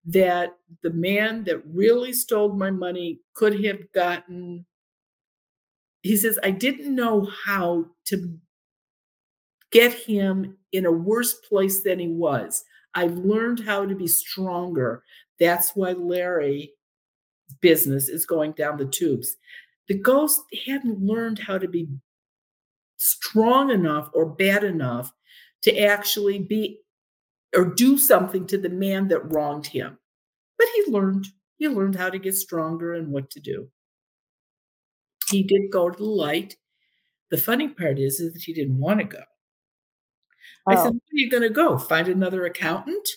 that 0.07 0.57
the 0.83 0.89
man 0.91 1.43
that 1.43 1.61
really 1.67 2.13
stole 2.13 2.53
my 2.53 2.71
money 2.71 3.19
could 3.35 3.63
have 3.63 3.91
gotten 3.93 4.65
he 6.01 6.15
says 6.15 6.39
i 6.43 6.49
didn't 6.49 6.95
know 6.95 7.29
how 7.45 7.85
to 8.05 8.37
get 9.71 9.93
him 9.93 10.57
in 10.71 10.85
a 10.85 10.91
worse 10.91 11.33
place 11.33 11.83
than 11.83 11.99
he 11.99 12.07
was 12.07 12.63
i've 12.95 13.17
learned 13.17 13.59
how 13.59 13.85
to 13.85 13.95
be 13.95 14.07
stronger 14.07 15.03
that's 15.39 15.71
why 15.75 15.91
larry 15.91 16.71
business 17.61 18.07
is 18.07 18.25
going 18.25 18.53
down 18.53 18.77
the 18.77 18.85
tubes 18.85 19.35
the 19.89 19.97
ghost 19.97 20.41
hadn't 20.65 21.01
learned 21.01 21.39
how 21.39 21.57
to 21.57 21.67
be 21.67 21.87
strong 22.97 23.71
enough 23.71 24.09
or 24.13 24.25
bad 24.25 24.63
enough 24.63 25.13
to 25.63 25.79
actually 25.79 26.39
be 26.39 26.79
or 27.55 27.65
do 27.65 27.97
something 27.97 28.45
to 28.47 28.57
the 28.57 28.69
man 28.69 29.07
that 29.07 29.31
wronged 29.33 29.67
him. 29.67 29.97
But 30.57 30.67
he 30.75 30.91
learned. 30.91 31.27
He 31.57 31.67
learned 31.67 31.95
how 31.95 32.09
to 32.09 32.19
get 32.19 32.35
stronger 32.35 32.93
and 32.93 33.11
what 33.11 33.31
to 33.31 33.39
do. 33.39 33.69
He 35.29 35.43
did 35.43 35.71
go 35.71 35.89
to 35.89 35.97
the 35.97 36.03
light. 36.03 36.55
The 37.31 37.37
funny 37.37 37.67
part 37.67 37.99
is, 37.99 38.19
is 38.19 38.33
that 38.33 38.43
he 38.43 38.53
didn't 38.53 38.79
want 38.79 38.99
to 38.99 39.05
go. 39.05 39.23
I 40.67 40.75
said, 40.75 40.87
Oh. 40.87 40.91
Where 40.91 40.91
are 40.93 40.99
you 41.13 41.29
going 41.29 41.43
to 41.43 41.49
go? 41.49 41.77
Find 41.77 42.07
another 42.07 42.45
accountant? 42.45 43.07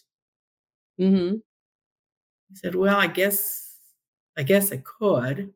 Mm-hmm. 0.98 1.36
He 2.48 2.56
said, 2.56 2.74
Well, 2.74 2.96
I 2.96 3.06
guess, 3.08 3.76
I 4.36 4.42
guess 4.42 4.72
I 4.72 4.78
could. 4.78 5.52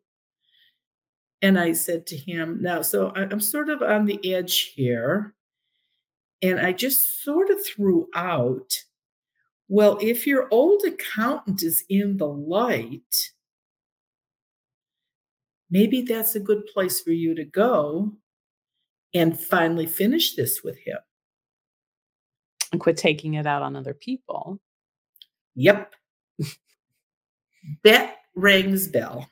And 1.44 1.60
I 1.60 1.72
said 1.72 2.06
to 2.06 2.16
him, 2.16 2.62
Now, 2.62 2.80
so 2.80 3.12
I'm 3.14 3.38
sort 3.38 3.68
of 3.68 3.82
on 3.82 4.06
the 4.06 4.34
edge 4.34 4.72
here. 4.74 5.34
And 6.40 6.58
I 6.58 6.72
just 6.72 7.22
sort 7.22 7.50
of 7.50 7.62
threw 7.62 8.08
out, 8.14 8.72
Well, 9.68 9.98
if 10.00 10.26
your 10.26 10.48
old 10.50 10.84
accountant 10.84 11.62
is 11.62 11.84
in 11.90 12.16
the 12.16 12.26
light, 12.26 13.32
maybe 15.68 16.00
that's 16.00 16.34
a 16.34 16.40
good 16.40 16.64
place 16.64 17.02
for 17.02 17.12
you 17.12 17.34
to 17.34 17.44
go 17.44 18.12
and 19.12 19.38
finally 19.38 19.86
finish 19.86 20.36
this 20.36 20.62
with 20.64 20.78
him. 20.78 20.96
And 22.72 22.80
quit 22.80 22.96
taking 22.96 23.34
it 23.34 23.46
out 23.46 23.60
on 23.60 23.76
other 23.76 23.92
people. 23.92 24.62
Yep. 25.56 25.94
that 27.84 28.16
rings 28.34 28.88
bell. 28.88 29.28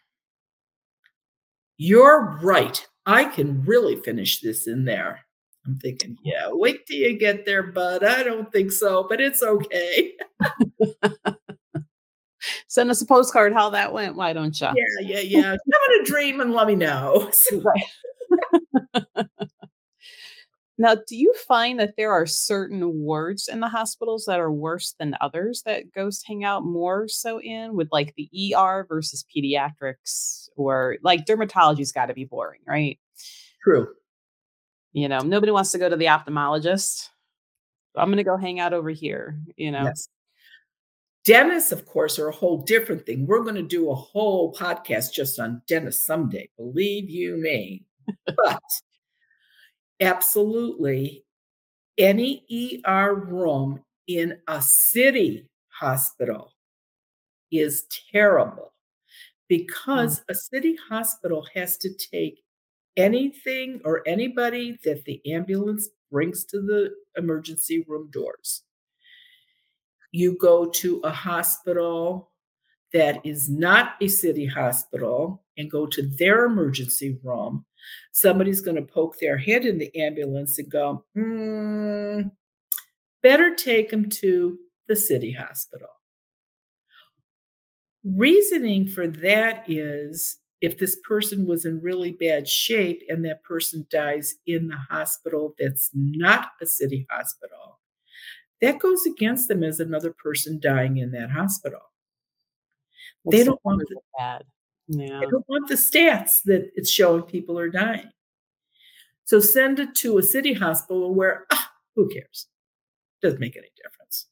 You're 1.85 2.39
right. 2.41 2.87
I 3.07 3.25
can 3.25 3.65
really 3.65 3.97
finish 3.97 4.39
this 4.39 4.69
in 4.69 4.85
there. 4.85 5.19
I'm 5.67 5.81
thinking, 5.81 6.17
yeah, 6.25 6.47
wait 6.51 6.87
till 6.87 6.97
you 6.97 7.19
get 7.19 7.45
there, 7.45 7.65
bud. 7.65 8.05
I 8.05 8.23
don't 8.23 8.53
think 8.53 8.71
so, 8.71 9.05
but 9.09 9.21
it's 9.21 9.43
okay. 9.43 10.13
Send 12.69 12.89
us 12.89 13.03
a 13.03 13.07
postcard 13.07 13.53
how 13.53 13.71
that 13.71 13.93
went. 13.93 14.15
Why 14.15 14.33
don't 14.33 14.61
you? 14.61 14.69
Yeah, 14.69 15.01
yeah, 15.01 15.21
yeah. 15.21 15.51
Have 15.51 16.01
a 16.01 16.05
dream 16.05 16.41
and 16.41 16.53
let 16.53 16.69
me 16.69 16.77
know. 16.77 17.33
Now, 20.83 20.97
do 20.97 21.17
you 21.17 21.33
find 21.47 21.79
that 21.79 21.95
there 21.97 22.11
are 22.11 22.27
certain 22.27 22.93
wards 22.93 23.47
in 23.47 23.61
the 23.61 23.69
hospitals 23.69 24.25
that 24.25 24.41
are 24.41 24.51
worse 24.51 24.97
than 24.99 25.17
others 25.21 25.63
that 25.65 25.93
ghosts 25.93 26.25
hang 26.27 26.43
out 26.43 26.65
more 26.65 27.07
so 27.07 27.41
in 27.41 27.77
with 27.77 27.87
like 27.93 28.17
the 28.17 28.57
ER 28.57 28.85
versus 28.89 29.25
pediatrics 29.33 30.49
or 30.57 30.97
like 31.05 31.25
dermatology's 31.25 31.93
got 31.93 32.07
to 32.07 32.15
be 32.15 32.25
boring, 32.25 32.63
right? 32.67 32.99
True. 33.63 33.91
You 34.93 35.09
know, 35.09 35.21
nobody 35.21 35.53
wants 35.53 35.71
to 35.71 35.79
go 35.79 35.89
to 35.89 35.95
the 35.95 36.07
ophthalmologist. 36.07 37.11
I'm 37.95 38.09
going 38.09 38.17
to 38.17 38.25
go 38.25 38.37
hang 38.37 38.59
out 38.59 38.73
over 38.73 38.91
here, 38.91 39.39
you 39.57 39.71
know. 39.71 39.85
Yes. 39.85 40.09
Dentists, 41.25 41.71
of 41.71 41.87
course, 41.87 42.19
are 42.19 42.27
a 42.27 42.35
whole 42.35 42.61
different 42.63 43.07
thing. 43.07 43.29
We're 43.29 43.45
going 43.45 43.55
to 43.55 43.63
do 43.63 43.89
a 43.93 43.95
whole 43.95 44.53
podcast 44.53 45.13
just 45.13 45.39
on 45.39 45.63
dentists 45.69 46.05
someday, 46.05 46.49
believe 46.57 47.09
you 47.09 47.37
me. 47.37 47.85
But 48.27 48.61
absolutely, 50.03 51.25
any 51.97 52.83
ER 52.87 53.15
room 53.15 53.81
in 54.07 54.39
a 54.49 54.61
city 54.61 55.49
hospital 55.69 56.53
is 57.51 57.85
terrible 58.11 58.73
because 59.49 60.23
a 60.29 60.35
city 60.35 60.77
hospital 60.89 61.47
has 61.55 61.77
to 61.79 61.91
take 61.95 62.43
anything 62.97 63.81
or 63.85 64.03
anybody 64.07 64.79
that 64.85 65.05
the 65.05 65.21
ambulance 65.31 65.89
brings 66.11 66.45
to 66.45 66.61
the 66.61 66.91
emergency 67.17 67.85
room 67.89 68.11
doors. 68.11 68.63
You 70.11 70.37
go 70.37 70.67
to 70.67 71.01
a 71.05 71.11
hospital 71.11 72.31
that 72.93 73.25
is 73.25 73.49
not 73.49 73.95
a 74.01 74.09
city 74.09 74.47
hospital 74.47 75.43
and 75.57 75.71
go 75.71 75.87
to 75.87 76.03
their 76.03 76.45
emergency 76.45 77.19
room, 77.23 77.65
somebody's 78.13 78.61
going 78.61 78.77
to 78.77 78.83
poke 78.83 79.19
their 79.19 79.39
head 79.39 79.65
in 79.65 79.79
the 79.79 79.95
ambulance 79.97 80.59
and 80.59 80.71
go, 80.71 81.05
"Hmm, 81.15 82.29
better 83.23 83.55
take 83.55 83.91
them 83.91 84.09
to 84.09 84.59
the 84.89 84.97
city 84.97 85.33
hospital. 85.33 85.89
Reasoning 88.05 88.89
for 88.89 89.07
that 89.07 89.65
is 89.69 90.39
if 90.61 90.79
this 90.79 90.97
person 91.07 91.47
was 91.47 91.65
in 91.65 91.81
really 91.81 92.13
bad 92.13 92.49
shape 92.49 93.03
and 93.09 93.25
that 93.25 93.43
person 93.43 93.87
dies 93.91 94.35
in 94.47 94.69
the 94.69 94.77
hospital 94.77 95.55
that's 95.59 95.91
not 95.95 96.51
a 96.61 96.67
city 96.67 97.07
hospital, 97.11 97.81
that 98.61 98.79
goes 98.79 99.07
against 99.07 99.49
them 99.49 99.63
as 99.63 99.81
another 99.81 100.13
person 100.13 100.61
dying 100.61 100.99
in 100.99 101.11
that 101.13 101.31
hospital. 101.31 101.81
They 103.25 103.45
don't 103.45 103.61
want 103.65 103.81
really 103.89 104.03
bad. 104.19 104.43
Yeah. 104.89 105.21
They 105.21 105.27
don't 105.27 105.49
want 105.49 105.69
the 105.69 105.75
stats 105.75 106.43
that 106.45 106.71
it's 106.75 106.91
showing 106.91 107.23
people 107.23 107.59
are 107.59 107.69
dying. 107.69 108.11
So 109.25 109.41
send 109.41 109.79
it 109.79 109.95
to 109.97 110.19
a 110.19 110.23
city 110.23 110.53
hospital 110.53 111.15
where, 111.15 111.47
ah, 111.53 111.71
who 111.95 112.09
cares? 112.09 112.49
Doesn't 113.23 113.41
make 113.41 113.57
any 113.57 113.69
difference. 113.83 114.27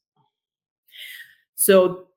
So 1.55 2.07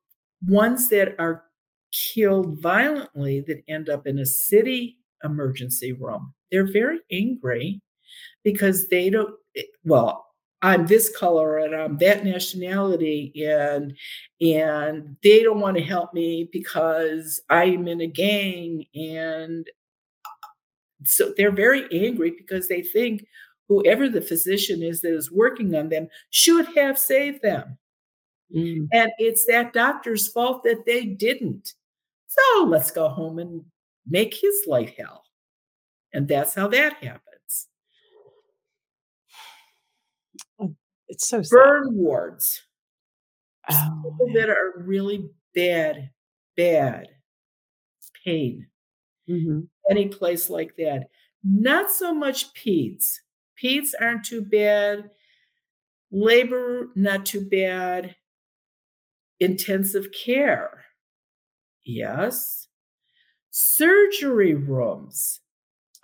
ones 0.46 0.88
that 0.88 1.14
are 1.18 1.44
killed 1.92 2.60
violently 2.60 3.40
that 3.42 3.62
end 3.68 3.88
up 3.88 4.06
in 4.06 4.18
a 4.18 4.26
city 4.26 4.98
emergency 5.22 5.92
room, 5.92 6.34
they're 6.50 6.70
very 6.70 7.00
angry 7.10 7.80
because 8.42 8.88
they 8.88 9.10
don't, 9.10 9.34
eh, 9.56 9.62
well, 9.84 10.23
I'm 10.64 10.86
this 10.86 11.14
color 11.14 11.58
and 11.58 11.74
I'm 11.74 11.98
that 11.98 12.24
nationality 12.24 13.44
and 13.46 13.94
and 14.40 15.14
they 15.22 15.42
don't 15.42 15.60
want 15.60 15.76
to 15.76 15.82
help 15.82 16.14
me 16.14 16.48
because 16.50 17.38
I'm 17.50 17.86
in 17.86 18.00
a 18.00 18.06
gang 18.06 18.86
and 18.94 19.68
so 21.04 21.34
they're 21.36 21.52
very 21.52 21.84
angry 21.92 22.30
because 22.30 22.66
they 22.66 22.80
think 22.80 23.26
whoever 23.68 24.08
the 24.08 24.22
physician 24.22 24.82
is 24.82 25.02
that 25.02 25.14
is 25.14 25.30
working 25.30 25.74
on 25.74 25.90
them 25.90 26.08
should 26.30 26.66
have 26.74 26.98
saved 26.98 27.42
them. 27.42 27.76
Mm. 28.54 28.88
and 28.92 29.10
it's 29.18 29.44
that 29.46 29.72
doctor's 29.72 30.28
fault 30.28 30.62
that 30.62 30.86
they 30.86 31.04
didn't. 31.04 31.74
So 32.26 32.64
let's 32.64 32.90
go 32.90 33.08
home 33.08 33.38
and 33.38 33.64
make 34.08 34.32
his 34.32 34.64
life 34.66 34.94
hell. 34.96 35.24
And 36.14 36.26
that's 36.26 36.54
how 36.54 36.68
that 36.68 36.94
happens 37.02 37.33
It's 41.08 41.28
so 41.28 41.42
sad. 41.42 41.50
burn 41.56 41.94
wards 41.94 42.62
Oh, 43.70 44.02
people 44.04 44.32
that 44.34 44.50
are 44.50 44.74
really 44.78 45.28
bad, 45.54 46.10
bad 46.56 47.08
pain, 48.24 48.66
mhm. 49.28 49.68
any 49.90 50.08
place 50.08 50.50
like 50.50 50.76
that. 50.76 51.08
Not 51.42 51.90
so 51.92 52.14
much 52.14 52.52
peds. 52.54 53.16
Peds 53.62 53.90
aren't 54.00 54.24
too 54.24 54.42
bad. 54.42 55.10
Labor, 56.10 56.90
not 56.94 57.26
too 57.26 57.46
bad. 57.48 58.16
Intensive 59.40 60.08
care, 60.12 60.84
yes. 61.84 62.68
Surgery 63.50 64.54
rooms. 64.54 65.40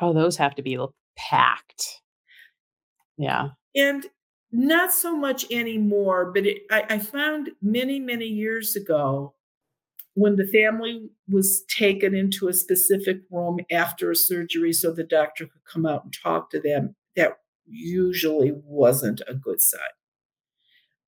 Oh, 0.00 0.12
those 0.12 0.36
have 0.36 0.54
to 0.56 0.62
be 0.62 0.78
packed. 1.16 2.02
Yeah. 3.18 3.50
And 3.76 4.06
not 4.52 4.92
so 4.92 5.16
much 5.16 5.46
anymore, 5.50 6.30
but 6.32 6.46
it, 6.46 6.62
I, 6.70 6.84
I 6.90 6.98
found 6.98 7.50
many, 7.62 8.00
many 8.00 8.26
years 8.26 8.76
ago 8.76 9.34
when 10.14 10.36
the 10.36 10.46
family 10.46 11.08
was 11.28 11.62
taken 11.68 12.14
into 12.14 12.48
a 12.48 12.52
specific 12.52 13.20
room 13.30 13.58
after 13.70 14.10
a 14.10 14.16
surgery 14.16 14.72
so 14.72 14.92
the 14.92 15.04
doctor 15.04 15.46
could 15.46 15.64
come 15.72 15.86
out 15.86 16.04
and 16.04 16.12
talk 16.22 16.50
to 16.50 16.60
them, 16.60 16.94
that 17.16 17.38
usually 17.66 18.52
wasn't 18.64 19.22
a 19.28 19.34
good 19.34 19.60
sign. 19.60 19.80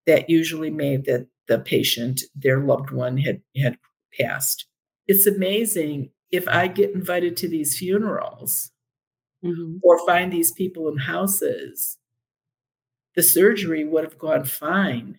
That 0.06 0.28
usually 0.28 0.70
made 0.70 1.04
that 1.06 1.26
the 1.48 1.58
patient, 1.58 2.22
their 2.34 2.60
loved 2.60 2.90
one, 2.90 3.16
had, 3.18 3.42
had 3.56 3.76
passed. 4.18 4.66
It's 5.06 5.26
amazing 5.26 6.10
if 6.30 6.48
I 6.48 6.68
get 6.68 6.94
invited 6.94 7.36
to 7.38 7.48
these 7.48 7.76
funerals 7.78 8.70
Mhm. 9.44 9.80
or 9.82 10.04
find 10.06 10.32
these 10.32 10.52
people 10.52 10.88
in 10.88 10.98
houses, 10.98 11.98
the 13.14 13.22
surgery 13.22 13.84
would 13.84 14.04
have 14.04 14.18
gone 14.18 14.44
fine 14.44 15.18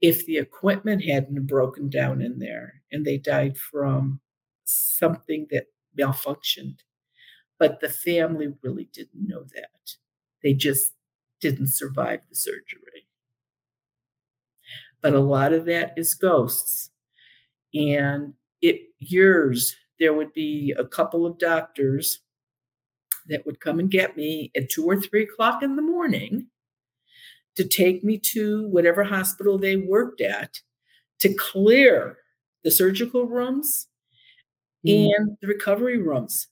if 0.00 0.24
the 0.26 0.38
equipment 0.38 1.04
hadn't 1.04 1.46
broken 1.46 1.88
down 1.88 2.20
in 2.20 2.38
there 2.38 2.82
and 2.92 3.04
they 3.04 3.18
died 3.18 3.56
from 3.56 4.20
something 4.64 5.46
that 5.50 5.66
malfunctioned. 5.98 6.78
But 7.58 7.80
the 7.80 7.88
family 7.88 8.52
really 8.62 8.88
didn't 8.92 9.28
know 9.28 9.44
that. 9.54 9.96
They 10.42 10.54
just 10.54 10.92
didn't 11.40 11.68
survive 11.68 12.20
the 12.28 12.34
surgery. 12.34 13.06
But 15.02 15.14
a 15.14 15.20
lot 15.20 15.52
of 15.52 15.64
that 15.66 15.94
is 15.96 16.14
ghosts. 16.14 16.90
And 17.74 18.34
it 18.62 18.80
years 18.98 19.76
there 19.98 20.14
would 20.14 20.32
be 20.32 20.74
a 20.78 20.84
couple 20.84 21.26
of 21.26 21.38
doctors 21.38 22.20
that 23.28 23.44
would 23.46 23.60
come 23.60 23.78
and 23.78 23.90
get 23.90 24.16
me 24.16 24.50
at 24.56 24.70
two 24.70 24.84
or 24.84 25.00
three 25.00 25.24
o'clock 25.24 25.62
in 25.62 25.76
the 25.76 25.82
morning 25.82 26.46
to 27.60 27.68
take 27.68 28.04
me 28.04 28.18
to 28.18 28.66
whatever 28.68 29.04
hospital 29.04 29.58
they 29.58 29.76
worked 29.76 30.20
at 30.22 30.60
to 31.20 31.34
clear 31.34 32.18
the 32.64 32.70
surgical 32.70 33.26
rooms 33.26 33.88
Mm. 34.86 35.10
and 35.16 35.36
the 35.42 35.46
recovery 35.48 35.98
rooms 35.98 36.48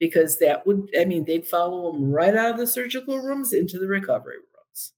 because 0.00 0.38
that 0.38 0.66
would 0.66 0.90
I 0.98 1.04
mean, 1.06 1.24
they'd 1.24 1.46
follow 1.46 1.92
them 1.92 2.10
right 2.12 2.36
out 2.36 2.52
of 2.52 2.58
the 2.58 2.66
surgical 2.68 3.18
rooms 3.20 3.52
into 3.52 3.78
the 3.80 3.88
recovery 3.88 4.36
rooms 4.38 4.92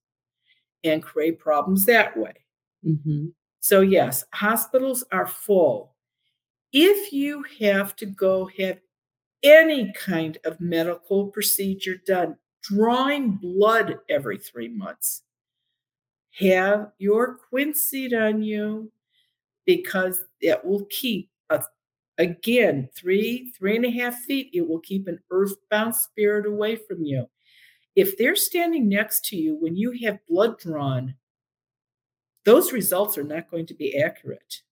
and 0.85 1.03
create 1.03 1.39
problems 1.39 1.87
that 1.87 2.17
way. 2.19 2.35
Mhm. 2.87 3.33
So, 3.61 3.81
yes, 3.83 4.25
hospitals 4.35 5.05
are 5.13 5.27
full. 5.27 5.97
If 6.73 7.13
you 7.13 7.45
have 7.61 7.97
to 7.97 8.07
go 8.07 8.47
have 8.59 8.81
any 9.43 9.93
kind 9.95 10.39
of 10.45 10.61
medical 10.61 11.29
procedure 11.29 11.97
done, 12.07 12.39
drawing 12.63 13.33
blood 13.33 14.01
every 14.11 14.39
3 14.39 14.69
months, 14.69 15.23
have 16.41 16.93
your 16.99 17.39
quince 17.49 17.81
seed 17.81 18.15
on 18.15 18.43
you 18.43 18.91
because 19.67 20.23
it 20.41 20.65
will 20.65 20.87
keep 20.87 21.31
a 21.51 21.63
again, 22.19 22.89
3, 22.97 23.53
3 23.57 23.77
and 23.77 23.85
a 23.87 23.91
half 23.91 24.15
feet, 24.21 24.51
it 24.53 24.67
will 24.69 24.81
keep 24.81 25.09
an 25.09 25.19
earthbound 25.31 25.95
spirit 25.97 26.47
away 26.47 26.77
from 26.77 27.03
you. 27.03 27.27
If 27.97 28.19
they're 28.19 28.37
standing 28.37 28.89
next 28.89 29.25
to 29.27 29.37
you 29.37 29.57
when 29.61 29.77
you 29.77 29.93
have 30.03 30.19
blood 30.29 30.59
drawn 30.59 31.15
those 32.45 32.73
results 32.73 33.19
are 33.19 33.25
not 33.25 33.51
going 33.51 33.67
to 33.67 33.75
be 33.75 34.01
accurate. 34.01 34.63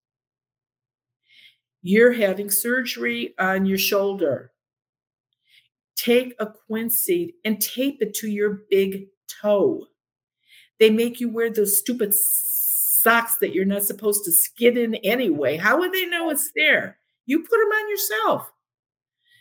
You're 1.83 2.13
having 2.13 2.51
surgery 2.51 3.35
on 3.39 3.67
your 3.67 3.79
shoulder. 3.79 4.53
Take 5.97 6.35
a 6.39 6.47
quince 6.47 6.97
seed 6.97 7.35
and 7.45 7.61
tape 7.61 7.99
it 8.01 8.15
to 8.15 8.29
your 8.29 8.63
big 8.71 9.07
toe. 9.41 9.87
They 10.81 10.91
make 10.91 11.21
you 11.21 11.29
wear 11.29 11.51
those 11.51 11.77
stupid 11.79 12.15
socks 12.15 13.37
that 13.37 13.53
you're 13.55 13.65
not 13.65 13.83
supposed 13.83 14.25
to 14.25 14.33
skid 14.33 14.77
in 14.79 14.95
anyway. 14.97 15.57
How 15.57 15.79
would 15.79 15.93
they 15.93 16.07
know 16.07 16.31
it's 16.31 16.53
there? 16.55 16.99
You 17.27 17.41
put 17.41 17.51
them 17.59 17.69
on 17.73 17.91
yourself. 17.91 18.53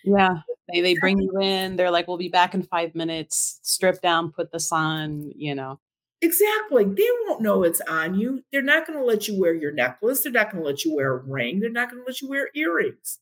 Yeah. 0.04 0.30
They 0.72 0.82
they 0.82 0.96
bring 0.96 1.20
you 1.20 1.40
in, 1.42 1.76
they're 1.78 1.92
like, 1.92 2.08
"We'll 2.08 2.18
be 2.18 2.30
back 2.30 2.54
in 2.54 2.64
5 2.64 2.94
minutes." 2.96 3.60
Strip 3.64 4.02
down, 4.02 4.32
put 4.32 4.52
this 4.52 4.72
on, 4.72 5.32
you 5.36 5.56
know. 5.56 5.80
Exactly. 6.22 6.84
They 6.86 7.08
won't 7.28 7.42
know 7.42 7.64
it's 7.64 7.82
on 7.82 8.16
you. 8.16 8.44
They're 8.52 8.62
not 8.64 8.88
gonna 8.88 9.04
let 9.04 9.28
you 9.28 9.40
wear 9.40 9.54
your 9.54 9.72
necklace, 9.72 10.24
they're 10.24 10.32
not 10.32 10.52
gonna 10.52 10.64
let 10.64 10.84
you 10.84 10.96
wear 10.96 11.14
a 11.14 11.18
ring, 11.24 11.60
they're 11.60 11.70
not 11.70 11.90
gonna 11.92 12.04
let 12.08 12.22
you 12.22 12.30
wear 12.30 12.50
earrings. 12.56 13.20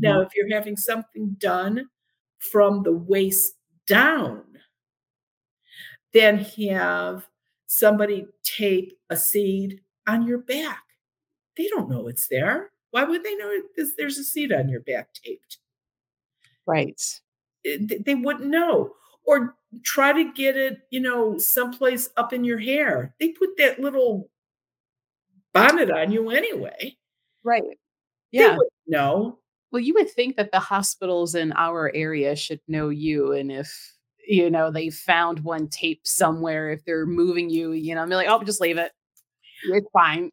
Now, 0.00 0.20
Mhm. 0.20 0.26
if 0.26 0.28
you're 0.34 0.54
having 0.54 0.76
something 0.76 1.36
done 1.38 1.88
from 2.38 2.82
the 2.82 2.92
waist 2.92 3.54
down 3.86 4.44
then 6.12 6.38
have 6.38 7.26
somebody 7.78 8.26
tape 8.42 8.92
a 9.10 9.16
seed 9.16 9.80
on 10.06 10.26
your 10.26 10.38
back. 10.38 10.82
They 11.56 11.68
don't 11.68 11.90
know 11.90 12.08
it's 12.08 12.28
there. 12.28 12.70
Why 12.90 13.04
would 13.04 13.24
they 13.24 13.34
know 13.36 13.50
it 13.50 13.64
there's 13.76 13.94
there's 13.96 14.18
a 14.18 14.24
seed 14.24 14.52
on 14.52 14.68
your 14.68 14.80
back 14.80 15.08
taped? 15.14 15.58
Right. 16.66 17.00
Eh, 17.66 17.78
they 18.04 18.14
wouldn't 18.14 18.50
know. 18.50 18.92
Or 19.26 19.56
try 19.84 20.12
to 20.12 20.32
get 20.32 20.56
it, 20.56 20.80
you 20.90 21.00
know, 21.00 21.38
someplace 21.38 22.10
up 22.16 22.32
in 22.32 22.44
your 22.44 22.58
hair. 22.58 23.14
They 23.18 23.28
put 23.30 23.56
that 23.58 23.80
little 23.80 24.30
bonnet 25.52 25.90
on 25.90 26.10
you 26.12 26.30
anyway. 26.30 26.96
Right. 27.42 27.78
They 28.36 28.40
Yeah. 28.40 28.56
wouldn't 28.56 28.72
know. 28.86 29.40
Well, 29.70 29.80
you 29.82 29.94
would 29.94 30.10
think 30.10 30.36
that 30.36 30.52
the 30.52 30.60
hospitals 30.60 31.34
in 31.34 31.52
our 31.52 31.90
area 31.94 32.36
should 32.36 32.60
know 32.68 32.88
you, 32.90 33.32
and 33.32 33.50
if, 33.52 33.96
you 34.26 34.50
know, 34.50 34.70
they 34.70 34.90
found 34.90 35.40
one 35.40 35.68
tape 35.68 36.00
somewhere, 36.06 36.70
if 36.70 36.84
they're 36.84 37.06
moving 37.06 37.50
you, 37.50 37.72
you 37.72 37.94
know, 37.94 38.06
be 38.06 38.14
like, 38.14 38.28
"Oh, 38.28 38.42
just 38.42 38.60
leave 38.60 38.78
it. 38.78 38.92
It's 39.64 39.88
fine." 39.92 40.30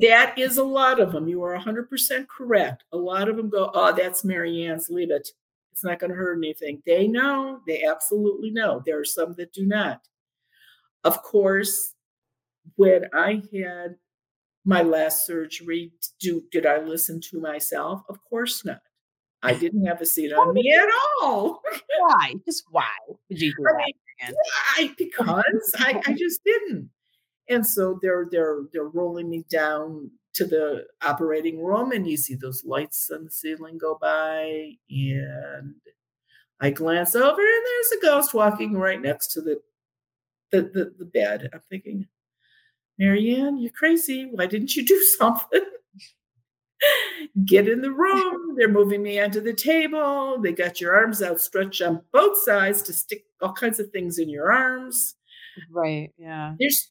That 0.00 0.38
is 0.38 0.58
a 0.58 0.64
lot 0.64 1.00
of 1.00 1.12
them. 1.12 1.28
you 1.28 1.42
are 1.42 1.54
100% 1.54 2.28
correct. 2.28 2.84
A 2.92 2.96
lot 2.96 3.28
of 3.28 3.36
them 3.36 3.50
go, 3.50 3.70
"Oh, 3.74 3.92
that's 3.92 4.24
Mary 4.24 4.64
Ann's, 4.64 4.88
leave 4.90 5.10
it. 5.10 5.28
It's 5.72 5.84
not 5.84 5.98
gonna 5.98 6.14
hurt 6.14 6.38
anything." 6.38 6.82
They 6.86 7.06
know, 7.08 7.60
they 7.66 7.84
absolutely 7.84 8.50
know. 8.50 8.82
There 8.86 8.98
are 9.00 9.04
some 9.04 9.34
that 9.34 9.52
do 9.52 9.66
not. 9.66 10.00
Of 11.04 11.22
course, 11.22 11.94
when 12.76 13.08
I 13.14 13.42
had 13.52 13.96
my 14.64 14.82
last 14.82 15.26
surgery, 15.26 15.92
do 16.20 16.42
did 16.52 16.66
I 16.66 16.78
listen 16.78 17.20
to 17.30 17.40
myself? 17.40 18.02
Of 18.08 18.22
course 18.24 18.64
not. 18.64 18.82
I 19.42 19.54
didn't 19.54 19.84
have 19.86 20.00
a 20.00 20.06
seat 20.06 20.32
on 20.32 20.54
me 20.54 20.72
at 20.72 20.88
all. 21.22 21.60
Why? 21.98 22.34
Just 22.44 22.64
why 22.70 22.84
would 23.08 23.40
you 23.40 23.52
do 23.56 23.64
I 23.68 23.72
that, 23.72 23.78
mean, 23.78 24.34
why? 24.76 24.94
Because 24.96 25.74
I 25.78 26.00
I 26.06 26.12
just 26.12 26.44
didn't. 26.44 26.90
And 27.48 27.66
so 27.66 27.98
they're 28.00 28.28
they're 28.30 28.60
they're 28.72 28.88
rolling 28.88 29.28
me 29.28 29.44
down 29.50 30.10
to 30.34 30.44
the 30.46 30.86
operating 31.02 31.62
room, 31.62 31.92
and 31.92 32.08
you 32.08 32.16
see 32.16 32.34
those 32.34 32.64
lights 32.64 33.10
on 33.12 33.24
the 33.24 33.30
ceiling 33.30 33.78
go 33.78 33.98
by, 34.00 34.72
and 34.90 35.74
I 36.60 36.70
glance 36.70 37.14
over, 37.14 37.40
and 37.40 37.66
there's 37.66 37.92
a 37.98 38.02
ghost 38.02 38.32
walking 38.32 38.74
right 38.74 39.00
next 39.02 39.32
to 39.32 39.40
the 39.40 39.60
the 40.52 40.62
the 40.62 40.94
the 40.98 41.04
bed. 41.04 41.50
I'm 41.52 41.60
thinking, 41.68 42.06
Mary 42.98 43.34
Ann, 43.34 43.58
you're 43.58 43.72
crazy. 43.72 44.26
Why 44.30 44.46
didn't 44.46 44.76
you 44.76 44.86
do 44.86 45.00
something?" 45.18 45.64
Get 47.44 47.68
in 47.68 47.80
the 47.80 47.90
room. 47.92 48.56
They're 48.56 48.68
moving 48.68 49.02
me 49.02 49.20
onto 49.20 49.40
the 49.40 49.54
table. 49.54 50.38
They 50.42 50.52
got 50.52 50.80
your 50.80 50.94
arms 50.94 51.22
outstretched 51.22 51.80
on 51.82 52.02
both 52.12 52.38
sides 52.38 52.82
to 52.82 52.92
stick 52.92 53.24
all 53.40 53.52
kinds 53.52 53.80
of 53.80 53.90
things 53.90 54.18
in 54.18 54.28
your 54.28 54.52
arms. 54.52 55.14
Right, 55.70 56.10
yeah. 56.18 56.54
There's 56.60 56.90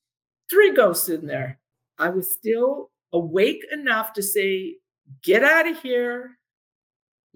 3 0.50 0.74
ghosts 0.74 1.10
in 1.10 1.28
there. 1.28 1.60
I 2.00 2.10
was 2.10 2.34
still 2.34 2.92
awake 3.14 3.64
enough 3.72 4.14
to 4.14 4.24
say, 4.24 4.78
"Get 5.24 5.44
out 5.44 5.68
of 5.68 5.82
here. 5.82 6.38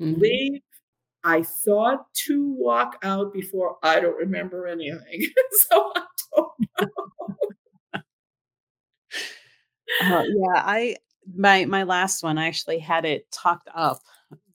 Mhm. 0.01 0.19
Leave." 0.19 0.61
I 1.23 1.43
saw 1.43 1.97
2 2.13 2.55
walk 2.59 2.97
out 3.03 3.33
before 3.33 3.77
I 3.83 3.99
don't 4.01 4.17
remember 4.17 4.67
anything. 4.67 5.27
So 5.69 5.93
I 5.95 6.03
don't 6.35 6.47
know. 6.81 8.01
Uh, 9.99 10.23
yeah, 10.27 10.61
I 10.65 10.95
my 11.35 11.65
my 11.65 11.83
last 11.83 12.23
one, 12.23 12.37
I 12.37 12.47
actually 12.47 12.79
had 12.79 13.05
it 13.05 13.29
tucked 13.31 13.69
up, 13.73 14.01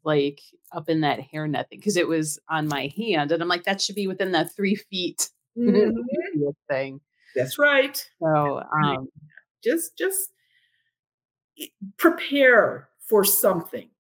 like, 0.04 0.40
up 0.72 0.88
in 0.88 1.00
that 1.02 1.20
hair 1.20 1.46
hairnet 1.48 1.68
thing 1.68 1.80
'cause 1.80 1.96
it 1.96 2.08
was 2.08 2.38
on 2.48 2.68
my 2.68 2.88
hand, 2.96 3.32
and 3.32 3.42
I'm 3.42 3.48
like, 3.48 3.64
"That 3.64 3.80
should 3.80 3.96
be 3.96 4.06
within 4.06 4.32
that 4.32 4.52
3 4.54 4.76
feet 4.76 5.30
Mhm. 5.56 6.06
thing." 6.70 7.00
That's 7.34 7.58
right. 7.58 8.10
So, 8.20 8.62
um 8.72 9.08
Just 9.62 9.96
just 9.98 10.30
prepare 11.98 12.88
for 13.00 13.24
something. 13.24 13.90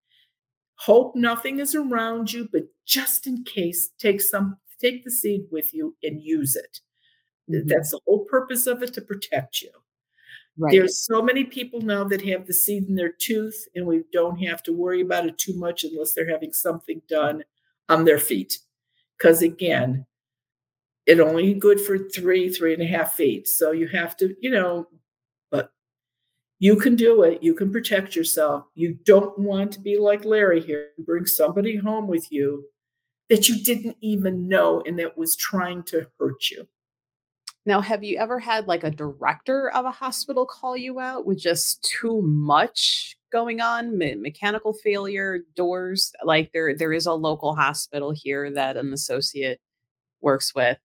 Hope 0.76 1.16
nothing 1.16 1.60
is 1.60 1.74
around 1.74 2.32
you, 2.32 2.48
but 2.52 2.64
just 2.86 3.26
in 3.26 3.44
case, 3.44 3.90
take 3.98 4.20
some 4.20 4.58
take 4.80 5.04
the 5.04 5.10
seed 5.12 5.46
with 5.50 5.74
you 5.74 5.96
and 6.02 6.22
use 6.22 6.56
it. 6.56 6.80
Mhm. 7.48 7.68
that's 7.68 7.90
the 7.92 8.00
whole 8.06 8.24
purpose 8.26 8.66
of 8.66 8.82
it, 8.82 8.94
to 8.94 9.02
protect 9.02 9.62
you. 9.62 9.70
Right. 10.60 10.72
There's 10.72 10.98
so 10.98 11.22
many 11.22 11.44
people 11.44 11.80
now 11.80 12.04
that 12.04 12.20
have 12.26 12.46
the 12.46 12.52
seed 12.52 12.86
in 12.88 12.94
their 12.94 13.12
tooth, 13.12 13.66
and 13.74 13.86
we 13.86 14.04
don't 14.12 14.36
have 14.42 14.62
to 14.64 14.74
worry 14.74 15.00
about 15.00 15.26
it 15.26 15.38
too 15.38 15.54
much 15.54 15.84
unless 15.84 16.12
they're 16.12 16.28
having 16.28 16.52
something 16.52 17.00
done 17.08 17.44
on 17.88 18.04
their 18.04 18.18
feet. 18.18 18.58
Because 19.16 19.40
again, 19.42 20.06
it 21.06 21.18
only 21.20 21.54
good 21.54 21.80
for 21.80 21.98
3, 21.98 22.50
3 22.50 22.74
and 22.74 22.82
a 22.82 22.86
half 22.86 23.14
feet, 23.14 23.48
so 23.48 23.72
you 23.72 23.88
have 23.88 24.16
to, 24.18 24.36
you 24.40 24.50
know 24.50 24.86
but 25.50 25.72
you 26.60 26.76
can 26.76 26.96
do 26.96 27.22
it, 27.22 27.42
you 27.42 27.54
can 27.54 27.72
protect 27.72 28.14
yourself. 28.14 28.66
You 28.74 28.98
don't 29.04 29.38
want 29.38 29.72
to 29.72 29.80
be 29.80 29.98
like 29.98 30.24
Larry 30.26 30.60
here, 30.60 30.90
and 30.96 31.06
bring 31.06 31.26
somebody 31.26 31.76
home 31.76 32.06
with 32.06 32.30
you 32.30 32.66
that 33.30 33.48
you 33.48 33.62
didn't 33.62 33.96
even 34.02 34.48
know 34.48 34.82
and 34.86 34.98
that 34.98 35.16
was 35.16 35.36
trying 35.36 35.84
to 35.84 36.06
hurt 36.18 36.50
you. 36.50 36.68
Now, 37.66 37.80
have 37.82 38.02
you 38.02 38.16
ever 38.18 38.38
had, 38.38 38.66
like, 38.68 38.84
a 38.84 38.90
director 38.90 39.70
of 39.70 39.84
a 39.84 39.90
hospital 39.90 40.46
call 40.46 40.76
you 40.76 40.98
out 40.98 41.26
with 41.26 41.38
just 41.38 41.82
too 41.84 42.22
much 42.22 43.16
going 43.30 43.60
on? 43.60 43.98
Me 43.98 44.14
mechanical 44.14 44.72
failure, 44.72 45.40
doors 45.56 46.12
like, 46.24 46.52
there 46.52 46.74
there 46.74 46.92
is 46.92 47.06
a 47.06 47.12
local 47.12 47.54
hospital 47.54 48.12
here 48.16 48.50
that 48.52 48.76
an 48.78 48.92
associate 48.94 49.60
works 50.22 50.54
with 50.54 50.78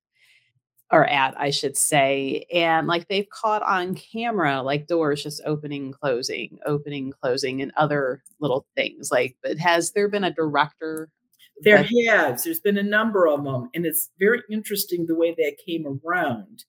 or 0.91 1.05
at, 1.07 1.39
I 1.39 1.51
should 1.51 1.77
say, 1.77 2.45
and, 2.53 2.87
like, 2.87 3.07
they've 3.09 3.29
caught 3.29 3.63
on 3.63 3.95
camera, 3.95 4.61
like, 4.63 4.87
doors 4.87 5.23
just 5.23 5.41
opening, 5.45 5.91
closing, 5.93 6.59
opening, 6.65 7.13
closing, 7.21 7.61
and 7.61 7.71
other 7.77 8.23
little 8.39 8.67
things, 8.75 9.11
like, 9.11 9.35
but 9.43 9.57
has 9.59 9.93
there 9.93 10.09
been 10.09 10.23
a 10.25 10.33
director 10.33 11.09
There 11.61 11.83
has, 12.07 12.43
there's 12.43 12.59
been 12.59 12.77
a 12.77 12.83
number 12.83 13.27
of 13.27 13.43
them, 13.43 13.69
and 13.73 13.85
it's 13.85 14.09
very 14.19 14.41
interesting 14.51 15.05
the 15.05 15.15
way 15.15 15.33
that 15.37 15.57
came 15.65 15.99
around. 16.03 16.65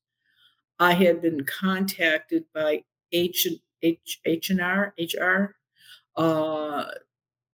I 0.80 0.94
had 0.94 1.22
been 1.22 1.44
contacted 1.44 2.44
by 2.54 2.84
H 3.12 3.46
and 3.46 3.58
H 3.82 4.20
H&R 4.26 4.94
HR, 4.98 5.56
uh, 6.16 6.86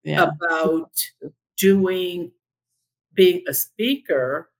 Yeah. 0.04 0.24
about 0.30 0.92
doing 1.58 2.32
being 3.14 3.42
a 3.48 3.54
speaker 3.54 4.50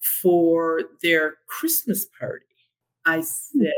for 0.00 0.82
their 1.02 1.38
Christmas 1.48 2.06
party. 2.06 2.46
I 3.06 3.22
said, 3.22 3.72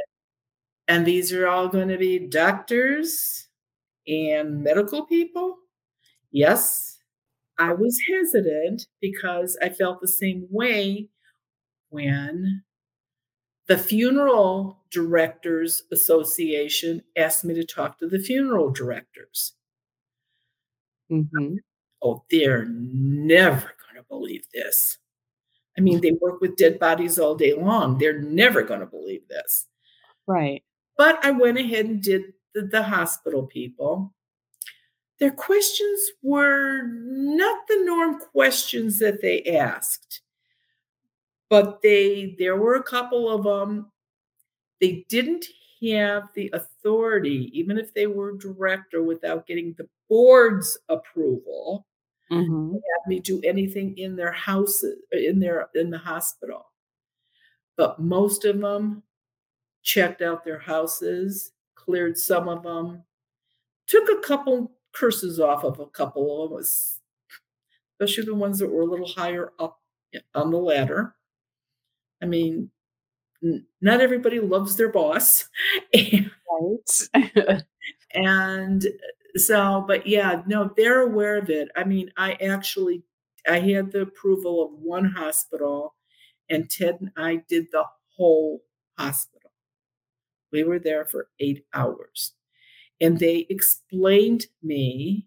and 0.89 1.07
these 1.07 1.33
are 1.33 1.49
all 1.49 1.69
going 1.69 1.89
to 1.89 1.99
be 1.99 2.19
doctors 2.21 3.49
and 4.09 4.63
medical 4.65 5.07
people? 5.07 5.59
Yes. 6.33 6.92
I 7.63 7.73
was 7.75 7.97
hesitant 8.11 8.89
because 9.01 9.57
I 9.63 9.69
felt 9.69 10.01
the 10.01 10.09
same 10.09 10.49
way 10.51 11.09
when 11.91 12.65
the 13.69 13.79
Funeral 13.79 14.81
Directors 14.91 15.83
Association 15.93 17.03
asked 17.17 17.45
me 17.45 17.55
to 17.55 17.65
talk 17.65 17.99
to 17.99 18.09
the 18.09 18.19
funeral 18.19 18.71
directors. 18.71 19.53
Mhm. 21.11 21.59
Oh, 22.03 22.25
they're 22.31 22.65
never 22.67 23.73
going 23.85 23.95
to 23.97 24.03
believe 24.09 24.45
this. 24.53 24.99
I 25.79 25.83
mean, 25.83 26.01
they 26.01 26.13
work 26.13 26.41
with 26.41 26.57
dead 26.57 26.79
bodies 26.81 27.19
all 27.19 27.35
day 27.37 27.55
long. 27.55 27.99
They're 27.99 28.21
never 28.21 28.63
going 28.63 28.81
to 28.81 28.87
believe 28.87 29.29
this. 29.29 29.69
Right. 30.27 30.65
But 30.99 31.25
I 31.25 31.33
went 31.33 31.59
ahead 31.59 31.87
and 31.87 32.03
did 32.03 32.35
the, 32.55 32.63
the 32.63 32.83
hospital 32.83 33.47
people. 33.47 34.15
Their 35.23 35.31
questions 35.31 36.01
were 36.21 36.83
not 36.83 37.69
the 37.69 37.85
norm 37.85 38.19
questions 38.19 38.99
that 38.99 39.21
they 39.23 39.45
asked, 39.45 40.21
but 41.49 41.81
they 41.81 42.35
there 42.41 42.57
were 42.57 42.75
a 42.75 42.83
couple 42.83 43.31
of 43.31 43.45
them. 43.45 43.93
They 44.81 45.07
didn't 45.09 45.47
have 45.89 46.25
the 46.35 46.51
authority, 46.53 47.53
even 47.57 47.79
if 47.79 47.95
they 47.95 48.09
were 48.09 48.37
director, 48.37 49.05
without 49.05 49.47
getting 49.47 49.75
the 49.75 49.89
board's 50.09 50.77
approval, 50.89 51.87
Mhm. 52.33 52.73
have 52.73 53.07
me 53.07 53.21
do 53.21 53.41
anything 53.45 53.97
in 53.97 54.17
their 54.17 54.33
houses 54.33 54.99
in 55.13 55.39
their 55.39 55.71
in 55.77 55.91
the 55.91 55.99
hospital. 55.99 56.73
But 57.77 58.01
most 58.01 58.45
of 58.45 58.61
them 58.61 59.05
checked 59.83 60.21
out 60.21 60.43
their 60.45 60.59
houses, 60.59 61.53
cleared 61.77 62.19
some 62.19 62.49
of 62.49 62.65
them, 62.65 63.05
took 63.87 64.09
a 64.11 64.21
couple 64.27 64.77
curses 64.95 65.41
off 65.41 65.65
of 65.65 65.81
a 65.81 65.87
couple 65.87 66.45
of 66.45 66.51
them, 66.51 66.61
es 66.61 67.01
especially 68.01 68.25
the 68.25 68.35
ones 68.35 68.59
that 68.59 68.69
were 68.71 68.83
a 68.83 68.87
little 68.87 69.07
higher 69.09 69.53
up 69.59 69.81
on 70.35 70.51
the 70.51 70.59
ladder. 70.59 71.15
I 72.21 72.27
mean, 72.27 72.71
n 73.45 73.67
not 73.83 74.01
everybody 74.03 74.41
loves 74.41 74.77
their 74.77 74.91
boss, 74.91 75.49
and 75.95 76.31
Right. 77.15 77.63
and, 78.15 78.87
uh, 78.87 79.39
so 79.39 79.85
but 79.89 80.07
yeah, 80.07 80.43
no, 80.47 80.73
they're 80.77 81.03
aware 81.03 81.39
of 81.39 81.51
it. 81.51 81.71
I 81.77 81.85
mean, 81.85 82.11
I 82.19 82.35
actually 82.35 83.05
I 83.49 83.61
had 83.61 83.93
the 83.93 84.03
approval 84.03 84.65
of 84.65 84.73
1 84.81 85.07
hospital, 85.07 85.95
and 86.51 86.71
Ted 86.71 86.99
and 87.01 87.13
I 87.17 87.37
did 87.49 87.69
the 87.73 87.85
whole 88.17 88.63
hospital. 88.99 89.51
We 90.53 90.65
were 90.65 90.79
there 90.79 91.05
for 91.07 91.29
8 91.41 91.65
hours, 91.75 92.35
and 93.03 93.19
they 93.19 93.47
explained 93.51 94.47
me 94.63 95.27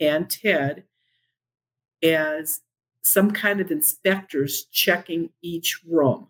and 0.00 0.30
Ted 0.30 0.84
as 2.02 2.60
some 3.02 3.30
kind 3.30 3.60
of 3.60 3.70
inspectors 3.70 4.66
checking 4.72 5.30
each 5.42 5.80
room. 5.86 6.28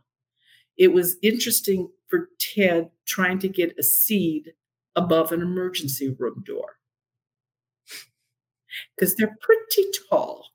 It 0.77 0.93
was 0.93 1.17
interesting 1.23 1.91
for 2.09 2.31
Ted 2.41 2.91
trying 3.07 3.39
to 3.41 3.49
get 3.49 3.79
a 3.79 3.83
seat 3.83 4.49
above 4.97 5.33
an 5.33 5.43
emergency 5.43 6.09
room 6.19 6.43
door 6.47 6.77
because 8.97 9.15
they're 9.17 9.37
pretty 9.41 9.91
tall. 10.11 10.47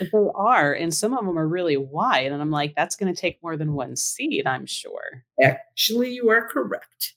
They 0.00 0.08
are, 0.34 0.72
and 0.72 0.92
some 0.92 1.16
of 1.16 1.24
them 1.24 1.38
are 1.38 1.46
really 1.48 1.76
wide, 1.76 2.32
and 2.32 2.40
I'm 2.40 2.50
like, 2.50 2.74
"That's 2.74 2.96
gonna 2.96 3.14
take 3.14 3.42
more 3.42 3.56
than 3.56 3.74
1 3.74 3.96
seat, 3.96 4.46
I'm 4.46 4.66
sure." 4.66 5.24
Actually, 5.42 6.12
you 6.14 6.30
are 6.30 6.48
correct. 6.48 7.14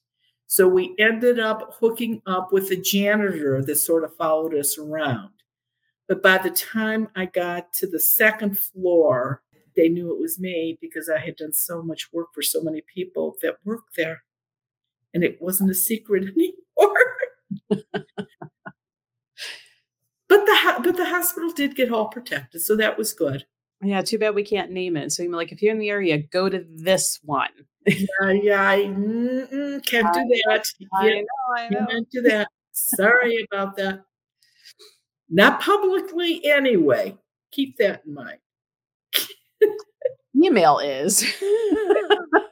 So, 0.55 0.69
we 0.69 0.95
ended 0.97 1.37
up 1.37 1.75
hooking 1.81 2.21
up 2.25 2.53
with 2.53 2.71
a 2.71 2.77
janitor 2.77 3.61
that 3.61 3.75
sort 3.75 4.05
of 4.05 4.15
followed 4.15 4.53
us 4.53 4.77
around. 4.77 5.31
But 6.07 6.23
by 6.23 6.37
the 6.37 6.49
time 6.49 7.09
I 7.13 7.25
got 7.25 7.73
to 7.73 7.87
the 7.87 7.97
2nd 7.97 8.57
floor, 8.57 9.41
they 9.75 9.89
knew 9.89 10.13
it 10.13 10.21
was 10.21 10.39
me 10.39 10.77
because 10.79 11.09
I 11.09 11.19
had 11.19 11.35
done 11.35 11.51
so 11.51 11.81
much 11.81 12.13
work 12.13 12.27
for 12.33 12.41
so 12.41 12.61
many 12.61 12.81
people 12.81 13.35
that 13.41 13.57
worked 13.65 13.97
there, 13.97 14.23
and 15.13 15.25
it 15.25 15.41
wasn't 15.41 15.71
a 15.71 15.75
secret 15.75 16.23
anymore. 16.37 17.05
But 20.27 20.45
the 20.45 20.81
but 20.83 20.97
the 20.97 21.05
hospital 21.05 21.51
did 21.51 21.75
get 21.75 21.91
all 21.91 22.07
protected, 22.07 22.61
so 22.61 22.75
that 22.77 22.97
was 22.97 23.13
good. 23.13 23.45
Yeah, 23.85 24.01
too 24.01 24.17
bad 24.17 24.35
we 24.35 24.43
can't 24.43 24.71
name 24.71 24.97
it, 24.97 25.11
so 25.11 25.23
you're 25.23 25.31
like, 25.31 25.51
"If 25.51 25.61
you're 25.61 25.71
in 25.73 25.79
the 25.79 25.89
area, 25.89 26.17
go 26.17 26.49
to 26.49 26.65
this 26.69 27.19
one." 27.23 27.49
Yeah, 27.87 28.31
yeah, 28.31 28.67
I 28.69 28.77
can't 29.85 30.13
do 30.13 30.41
that. 30.47 30.65
I 30.93 31.07
Yeah, 31.07 31.21
know, 31.21 31.55
I 31.55 31.69
know. 31.69 31.85
cannot 31.85 32.09
do 32.11 32.21
that. 32.23 32.47
Sorry 32.71 33.45
about 33.51 33.75
that. 33.77 34.01
Not 35.29 35.61
publicly 35.61 36.45
anyway. 36.45 37.17
Keep 37.51 37.77
that 37.77 38.03
in 38.05 38.13
mind. 38.13 38.39
Email 40.35 40.79
is 40.79 41.23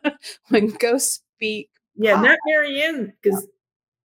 when 0.49 0.67
ghosts 0.69 1.21
speak 1.35 1.69
Yeah, 1.95 2.19
not 2.21 2.37
Marianne 2.47 3.13
because 3.21 3.45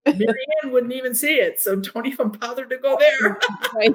Mary 0.07 0.47
Ann 0.63 0.71
wouldn't 0.73 0.93
even 0.95 1.15
see 1.15 1.35
it, 1.35 1.61
so 1.61 1.77
don't 1.77 2.07
even 2.07 2.29
bother 2.31 2.65
to 2.67 2.77
go 2.79 2.97
there. 2.99 3.39
Right. 3.75 3.93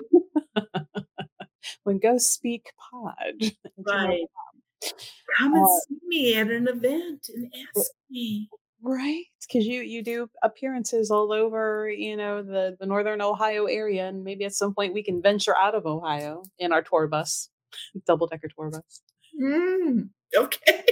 When 1.83 1.99
ghosts 1.99 2.33
speak 2.33 2.71
pod. 2.77 3.35
Right. 3.77 4.25
Come 5.37 5.53
and 5.55 5.63
Uh 5.63 5.67
see 5.87 5.97
me 6.07 6.35
at 6.35 6.49
an 6.49 6.67
event 6.67 7.29
and 7.35 7.53
ask 7.75 7.91
me. 8.09 8.49
Right, 8.83 9.25
'cause 9.51 9.63
you 9.65 9.81
you 9.81 10.01
do 10.01 10.27
appearances 10.41 11.11
all 11.11 11.31
over, 11.31 11.87
you 11.89 12.17
know, 12.17 12.41
the 12.41 12.75
the 12.79 12.87
Northern 12.87 13.21
Ohio 13.21 13.65
area, 13.65 14.07
and 14.07 14.23
maybe 14.23 14.43
at 14.45 14.53
some 14.55 14.73
point 14.73 14.93
we 14.95 15.03
can 15.03 15.21
venture 15.21 15.55
out 15.55 15.75
of 15.75 15.85
Ohio 15.85 16.43
in 16.57 16.71
our 16.73 16.81
tour 16.81 17.05
bus, 17.07 17.49
double-decker 18.07 18.47
tour 18.55 18.71
bus. 18.71 19.01
Mm, 19.39 20.09
okay. 20.35 20.83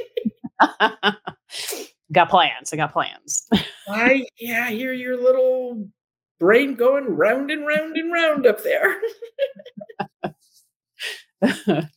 Got 2.12 2.30
plans, 2.30 2.72
I 2.74 2.76
got 2.78 2.94
plans. 2.94 3.48
I 3.88 4.28
yeah, 4.40 4.66
I 4.68 4.72
hear 4.72 4.94
your 4.94 5.18
little 5.18 5.88
brain 6.40 6.76
going 6.76 7.06
round 7.06 7.50
and 7.50 7.66
round 7.66 7.98
and 7.98 8.14
round 8.14 8.46
up 8.46 8.62
there. 8.64 9.02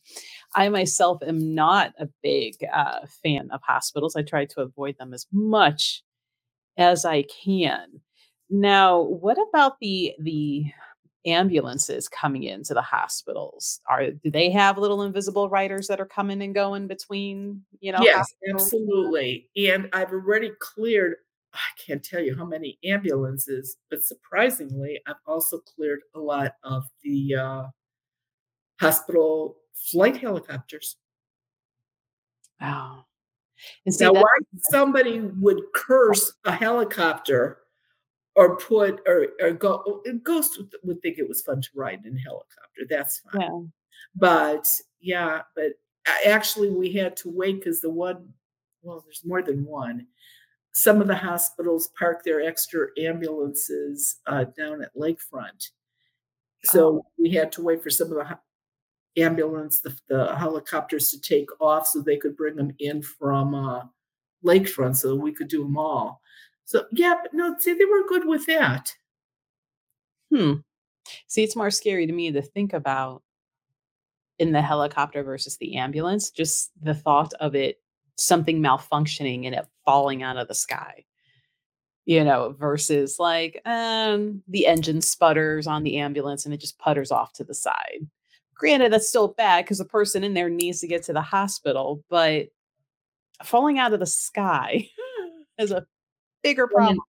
I 0.55 0.69
myself 0.69 1.21
am 1.23 1.55
not 1.55 1.93
a 1.99 2.07
big, 2.23 2.55
uh, 2.73 3.05
fan 3.23 3.49
of 3.51 3.61
hospitals, 3.63 4.15
I 4.15 4.23
try 4.23 4.45
to 4.45 4.61
avoid 4.61 4.97
them 4.99 5.13
as 5.13 5.27
much 5.31 6.03
as 6.77 7.05
I 7.05 7.23
can. 7.23 8.01
Now, 8.49 9.01
what 9.01 9.37
about 9.49 9.79
the 9.81 10.15
the 10.19 10.65
ambulances 11.25 12.09
coming 12.09 12.43
into 12.43 12.73
the 12.75 12.81
hospitals? 12.83 13.81
Are 13.89 14.11
do 14.11 14.31
they 14.31 14.51
have 14.51 14.77
little 14.79 15.03
invisible 15.03 15.49
riders 15.49 15.87
that 15.89 16.01
are 16.01 16.07
coming 16.07 16.41
and 16.43 16.55
going 16.55 16.87
between, 16.87 17.63
you 17.81 17.91
know, 17.93 18.05
Yes, 18.05 18.33
hospitals? 18.51 18.73
absolutely, 18.73 19.49
and 19.55 19.87
I've 19.93 20.11
already 20.11 20.51
cleared 20.59 21.17
I 21.53 21.59
can't 21.85 22.03
tell 22.03 22.19
you 22.19 22.35
how 22.35 22.45
many 22.45 22.79
ambulances, 22.83 23.77
but 23.91 24.03
surprisingly, 24.03 24.99
I've 25.05 25.17
also 25.27 25.59
cleared 25.59 25.99
a 26.15 26.19
lot 26.19 26.53
of 26.63 26.85
the, 27.03 27.35
uh 27.35 27.63
hospital 28.79 29.57
flight 29.73 30.17
helicopters. 30.17 30.97
Wow. 32.61 33.05
And 33.85 33.93
see 33.93 34.05
Now, 34.05 34.13
that 34.13 34.21
why 34.21 34.37
somebody 34.71 35.19
would 35.19 35.61
curse 35.73 36.33
a 36.45 36.51
helicopter 36.51 37.59
or 38.35 38.57
put 38.57 39.01
or 39.07 39.27
or 39.41 39.51
go 39.51 40.01
a 40.05 40.13
ghost 40.13 40.59
would 40.83 41.01
think 41.01 41.17
it 41.17 41.27
was 41.27 41.41
fun 41.41 41.61
to 41.61 41.69
ride 41.75 42.05
in 42.05 42.17
a 42.17 42.19
helicopter, 42.19 42.81
that's 42.89 43.19
fine. 43.31 43.41
Yeah. 43.41 43.61
But, 44.15 44.79
yeah, 44.99 45.41
but 45.55 45.73
actually, 46.25 46.69
we 46.69 46.91
had 46.93 47.15
to 47.17 47.29
wait 47.29 47.59
because 47.59 47.81
the 47.81 47.89
one 47.89 48.33
well, 48.81 49.01
there's 49.05 49.23
more 49.25 49.41
than 49.41 49.65
one. 49.65 50.07
Some 50.73 50.99
of 50.99 51.07
the 51.07 51.15
hospitals 51.15 51.89
park 51.97 52.23
their 52.23 52.41
extra 52.41 52.87
ambulances, 52.99 54.17
uh, 54.27 54.45
down 54.57 54.81
at 54.81 54.95
Lakefront. 54.95 55.69
Oh. 55.71 56.71
So, 56.71 57.05
we 57.17 57.31
had 57.31 57.51
to 57.53 57.61
wait 57.61 57.83
for 57.83 57.89
some 57.89 58.11
of 58.11 58.15
the 58.15 58.37
ambulance 59.17 59.79
the 59.79 59.95
the 60.07 60.35
helicopters 60.35 61.11
to 61.11 61.21
take 61.21 61.49
off 61.59 61.87
so 61.87 62.01
they 62.01 62.17
could 62.17 62.35
bring 62.35 62.55
them 62.55 62.73
in 62.79 63.01
from, 63.01 63.53
uh, 63.53 63.81
Lakefront 64.45 64.95
so 64.95 65.15
we 65.15 65.31
could 65.31 65.47
do 65.47 65.63
them 65.63 65.77
all. 65.77 66.21
So 66.65 66.85
yeah, 66.91 67.15
but 67.21 67.33
no, 67.33 67.55
see, 67.57 67.73
they 67.73 67.85
were 67.85 68.07
good 68.07 68.27
with 68.27 68.45
that. 68.47 68.93
Hmm. 70.33 70.53
See, 71.27 71.43
it's 71.43 71.55
more 71.55 71.71
scary 71.71 72.07
to 72.07 72.13
me 72.13 72.31
to 72.31 72.41
think 72.41 72.73
about 72.73 73.23
in 74.39 74.51
the 74.51 74.61
helicopter 74.61 75.23
versus 75.23 75.57
the 75.57 75.75
ambulance, 75.75 76.31
just 76.31 76.71
the 76.81 76.93
thought 76.93 77.33
of 77.39 77.55
it 77.55 77.81
something 78.17 78.61
malfunctioning 78.61 79.45
and 79.45 79.55
it 79.55 79.65
falling 79.85 80.23
out 80.23 80.37
of 80.37 80.47
the 80.47 80.55
sky. 80.55 81.05
You 82.05 82.25
know, 82.25 82.53
versus, 82.59 83.17
like, 83.17 83.61
um, 83.65 84.43
the 84.49 84.67
engine 84.67 85.01
sputters 85.01 85.67
on 85.67 85.83
the 85.83 85.99
ambulance 85.99 86.43
and 86.43 86.53
it 86.53 86.59
just 86.59 86.77
putters 86.77 87.11
off 87.11 87.31
to 87.33 87.45
the 87.45 87.53
side. 87.53 88.07
Granted, 88.55 88.91
that's 88.91 89.09
still 89.09 89.29
bad 89.29 89.65
because 89.65 89.77
the 89.77 89.85
person 89.85 90.23
in 90.23 90.33
there 90.33 90.49
needs 90.49 90.79
to 90.81 90.87
get 90.87 91.03
to 91.03 91.13
the 91.13 91.21
hospital, 91.21 92.03
but 92.09 92.47
falling 93.43 93.79
out 93.79 93.93
of 93.93 93.99
the 93.99 94.05
sky 94.05 94.87
is 95.57 95.71
a 95.71 95.85
bigger 96.43 96.67
problem. 96.67 96.99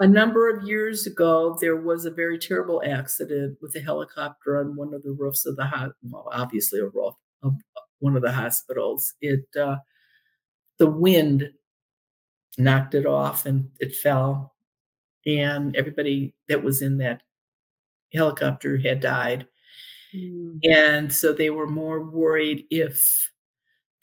A 0.00 0.06
number 0.06 0.48
of 0.48 0.62
years 0.62 1.06
ago, 1.06 1.56
there 1.60 1.76
was 1.76 2.04
a 2.04 2.10
very 2.10 2.38
terrible 2.38 2.80
accident 2.86 3.58
with 3.60 3.74
a 3.74 3.80
helicopter 3.80 4.58
on 4.58 4.76
one 4.76 4.94
of 4.94 5.02
the 5.02 5.10
roofs 5.10 5.44
of 5.44 5.56
the 5.56 5.66
ho- 5.66 5.92
well, 6.04 6.28
obviously 6.32 6.78
a 6.78 6.86
roof 6.86 7.14
of 7.42 7.54
one 7.98 8.14
of 8.14 8.22
the 8.22 8.30
hospitals. 8.30 9.14
It 9.20 9.44
uh, 9.60 9.76
the 10.78 10.88
wind 10.88 11.50
knocked 12.58 12.94
it 12.94 13.06
off 13.06 13.44
and 13.44 13.70
it 13.80 13.96
fell, 13.96 14.54
and 15.26 15.74
everybody 15.74 16.32
that 16.48 16.62
was 16.62 16.80
in 16.80 16.98
that 16.98 17.22
helicopter 18.14 18.78
had 18.78 19.00
died. 19.00 19.48
Mm. 20.14 20.58
And 20.64 21.12
so 21.12 21.32
they 21.32 21.50
were 21.50 21.66
more 21.68 22.02
worried 22.02 22.64
if 22.70 23.30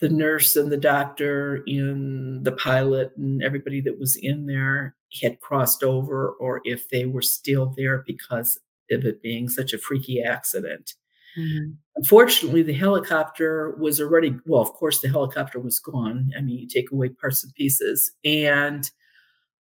the 0.00 0.08
nurse 0.08 0.56
and 0.56 0.70
the 0.72 0.76
doctor 0.76 1.64
and 1.66 2.44
the 2.44 2.52
pilot 2.52 3.12
and 3.16 3.42
everybody 3.42 3.80
that 3.82 3.98
was 3.98 4.16
in 4.16 4.46
there 4.46 4.96
had 5.22 5.40
crossed 5.40 5.82
over 5.84 6.30
or 6.40 6.60
if 6.64 6.88
they 6.90 7.06
were 7.06 7.22
still 7.22 7.74
there 7.76 8.04
because 8.06 8.58
of 8.90 9.04
it 9.04 9.22
being 9.22 9.48
such 9.48 9.72
a 9.72 9.78
freaky 9.78 10.22
accident. 10.22 10.94
Mhm. 11.38 11.76
Unfortunately, 11.96 12.62
the 12.62 12.72
helicopter 12.74 13.72
was 13.78 14.00
already, 14.00 14.36
well, 14.46 14.62
of 14.62 14.72
course, 14.74 15.00
the 15.00 15.08
helicopter 15.08 15.60
was 15.60 15.80
gone. 15.80 16.32
I 16.36 16.40
mean, 16.42 16.58
you 16.58 16.68
take 16.68 16.92
away 16.92 17.10
parts 17.10 17.44
and 17.44 17.54
pieces. 17.54 18.12
And 18.24 18.90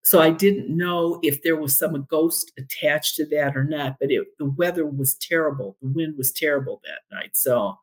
so 0.05 0.21
I 0.21 0.29
didn't 0.29 0.69
know 0.69 1.19
if 1.23 1.41
there 1.41 1.55
was 1.55 1.75
some 1.75 2.05
ghost 2.07 2.51
attached 2.59 3.15
to 3.15 3.25
that 3.25 3.57
or 3.57 3.63
not, 3.63 3.97
but 3.99 4.11
it, 4.11 4.27
the 4.37 4.45
weather 4.45 4.85
was 4.85 5.15
terrible. 5.15 5.77
The 5.81 5.87
wind 5.87 6.15
was 6.15 6.31
terrible 6.31 6.79
that 6.83 7.15
night. 7.15 7.35
So 7.35 7.75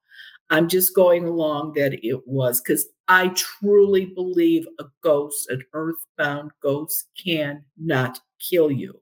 I'm 0.49 0.69
just 0.69 0.95
going 0.95 1.25
along 1.25 1.73
that 1.73 1.95
it 2.07 2.21
was 2.25 2.61
because 2.61 2.87
I 3.09 3.29
truly 3.31 4.05
believe 4.05 4.69
a 4.79 4.85
ghost, 5.03 5.51
an 5.51 5.65
earthbound 5.73 6.53
ghost, 6.63 7.09
cannot 7.21 8.21
kill 8.39 8.71
you. 8.71 9.01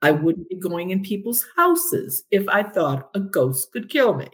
I 0.00 0.12
wouldn't 0.12 0.48
be 0.48 0.56
going 0.56 0.90
in 0.90 1.02
people's 1.02 1.44
houses 1.56 2.24
if 2.30 2.48
I 2.48 2.62
thought 2.62 3.10
a 3.12 3.20
ghost 3.20 3.70
could 3.70 3.90
kill 3.90 4.14
me. 4.14 4.28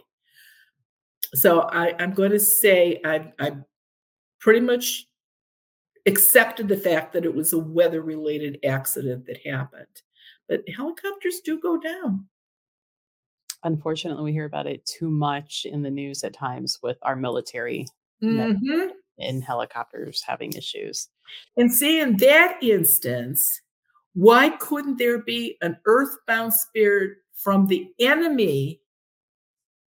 So 1.34 1.62
I, 1.62 1.96
I'm 1.98 2.12
going 2.12 2.30
to 2.30 2.40
say 2.40 3.00
I, 3.04 3.32
I 3.40 3.56
pretty 4.38 4.60
much 4.60 5.08
accepted 6.06 6.68
the 6.68 6.76
fact 6.76 7.12
that 7.12 7.24
it 7.24 7.34
was 7.34 7.52
a 7.52 7.58
weather 7.58 8.02
related 8.02 8.58
accident 8.64 9.26
that 9.26 9.44
happened. 9.46 10.02
But 10.48 10.68
helicopters 10.68 11.40
do 11.44 11.60
go 11.60 11.78
down. 11.78 12.26
Unfortunately, 13.62 14.24
we 14.24 14.32
hear 14.32 14.46
about 14.46 14.66
it 14.66 14.84
too 14.86 15.10
much 15.10 15.66
in 15.70 15.82
the 15.82 15.90
news 15.90 16.24
at 16.24 16.32
times 16.32 16.78
with 16.82 16.98
our 17.02 17.16
military. 17.16 17.86
Mhm. 18.22 18.90
in 19.18 19.42
helicopters 19.42 20.22
having 20.22 20.50
issues. 20.54 21.08
And 21.56 21.70
see, 21.72 22.00
in 22.00 22.16
that 22.18 22.58
instance, 22.62 23.60
why 24.14 24.48
couldn't 24.56 24.96
there 24.96 25.18
be 25.18 25.58
an 25.60 25.78
earthbound 25.84 26.54
spirit 26.54 27.18
from 27.34 27.66
the 27.66 27.92
enemy 27.98 28.80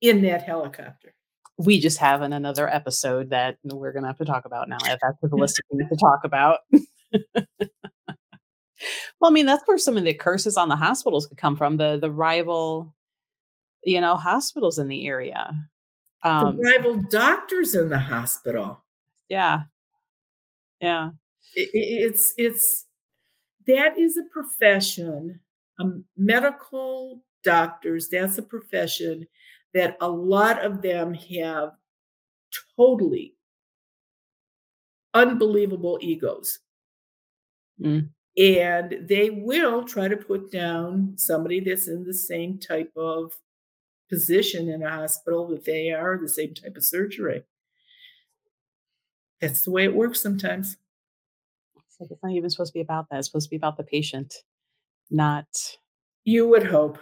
in 0.01 0.23
that 0.23 0.43
helicopter? 0.45 1.15
We 1.59 1.81
just 1.81 1.99
have 1.99 2.23
in 2.23 2.33
another 2.33 2.69
episode 2.73 3.31
that 3.31 3.59
we're 3.65 3.93
going 3.93 4.05
to 4.05 4.09
have 4.09 4.19
to 4.19 4.25
talk 4.25 4.45
about 4.45 4.69
now. 4.69 4.79
That's 4.81 5.19
the 5.23 5.29
list 5.37 5.59
of 5.59 5.77
things 5.79 5.91
to 5.91 5.97
talk 5.97 6.21
about. 6.25 6.61
well, 9.21 9.31
I 9.31 9.31
mean, 9.31 9.47
that's 9.47 9.67
where 9.67 9.79
some 9.79 9.97
of 9.97 10.05
the 10.05 10.15
curses 10.15 10.57
on 10.57 10.69
the 10.69 10.77
hospitals 10.77 11.27
could 11.27 11.39
come 11.39 11.57
from. 11.57 11.77
The 11.77 11.99
the 12.01 12.11
rival, 12.13 12.95
you 13.85 14.01
know, 14.01 14.15
hospitals 14.17 14.79
in 14.79 14.89
the 14.89 15.07
area. 15.09 15.53
Um, 16.23 16.57
the 16.57 16.63
rival 16.63 17.03
doctors 17.11 17.75
in 17.75 17.89
the 17.89 17.99
hospital. 17.99 18.83
yeah, 19.29 19.63
yeah. 20.81 21.11
I- 21.57 21.61
i- 21.61 21.71
it's 21.75 22.35
it's 22.37 22.87
that 23.67 23.99
is 23.99 24.17
a 24.17 24.23
profession 24.33 25.41
um, 25.81 26.05
medical 26.17 27.23
doctors 27.45 28.09
that's 28.11 28.37
a 28.39 28.43
profession 28.43 29.27
that 29.75 29.97
a 30.01 30.09
lot 30.11 30.65
of 30.65 30.83
them 30.83 31.15
have 31.15 31.73
totally 32.77 33.37
unbelievable 35.13 35.99
egos 36.01 36.61
Mm. 37.81 38.11
and 38.37 39.09
they 39.09 39.31
will 39.31 39.85
try 39.85 40.09
to 40.09 40.17
put 40.17 40.51
down 40.51 41.15
somebody 41.17 41.61
that's 41.61 41.89
in 41.89 42.05
the 42.05 42.15
same 42.15 42.59
type 42.59 42.93
of 42.97 43.33
position 44.11 44.69
in 44.69 44.83
a 44.83 44.91
hospital 44.91 45.49
that 45.49 45.65
they 45.67 45.93
are 45.93 46.19
the 46.19 46.29
same 46.29 46.55
type 46.55 46.77
of 46.77 46.85
surgery 46.85 47.45
that's 49.41 49.65
the 49.65 49.71
way 49.71 49.85
it 49.85 49.95
works 49.95 50.21
sometimes 50.21 50.77
It's 51.77 51.97
like 52.01 52.11
it's 52.11 52.23
not 52.23 52.33
even 52.33 52.51
supposed 52.51 52.73
to 52.73 52.79
be 52.79 52.83
about 52.83 53.07
that. 53.11 53.19
It's 53.19 53.29
supposed 53.29 53.47
to 53.47 53.51
be 53.51 53.57
about 53.57 53.77
the 53.77 53.85
patient, 53.85 54.35
not 55.11 55.49
you 56.25 56.49
would 56.49 56.65
hope 56.67 56.99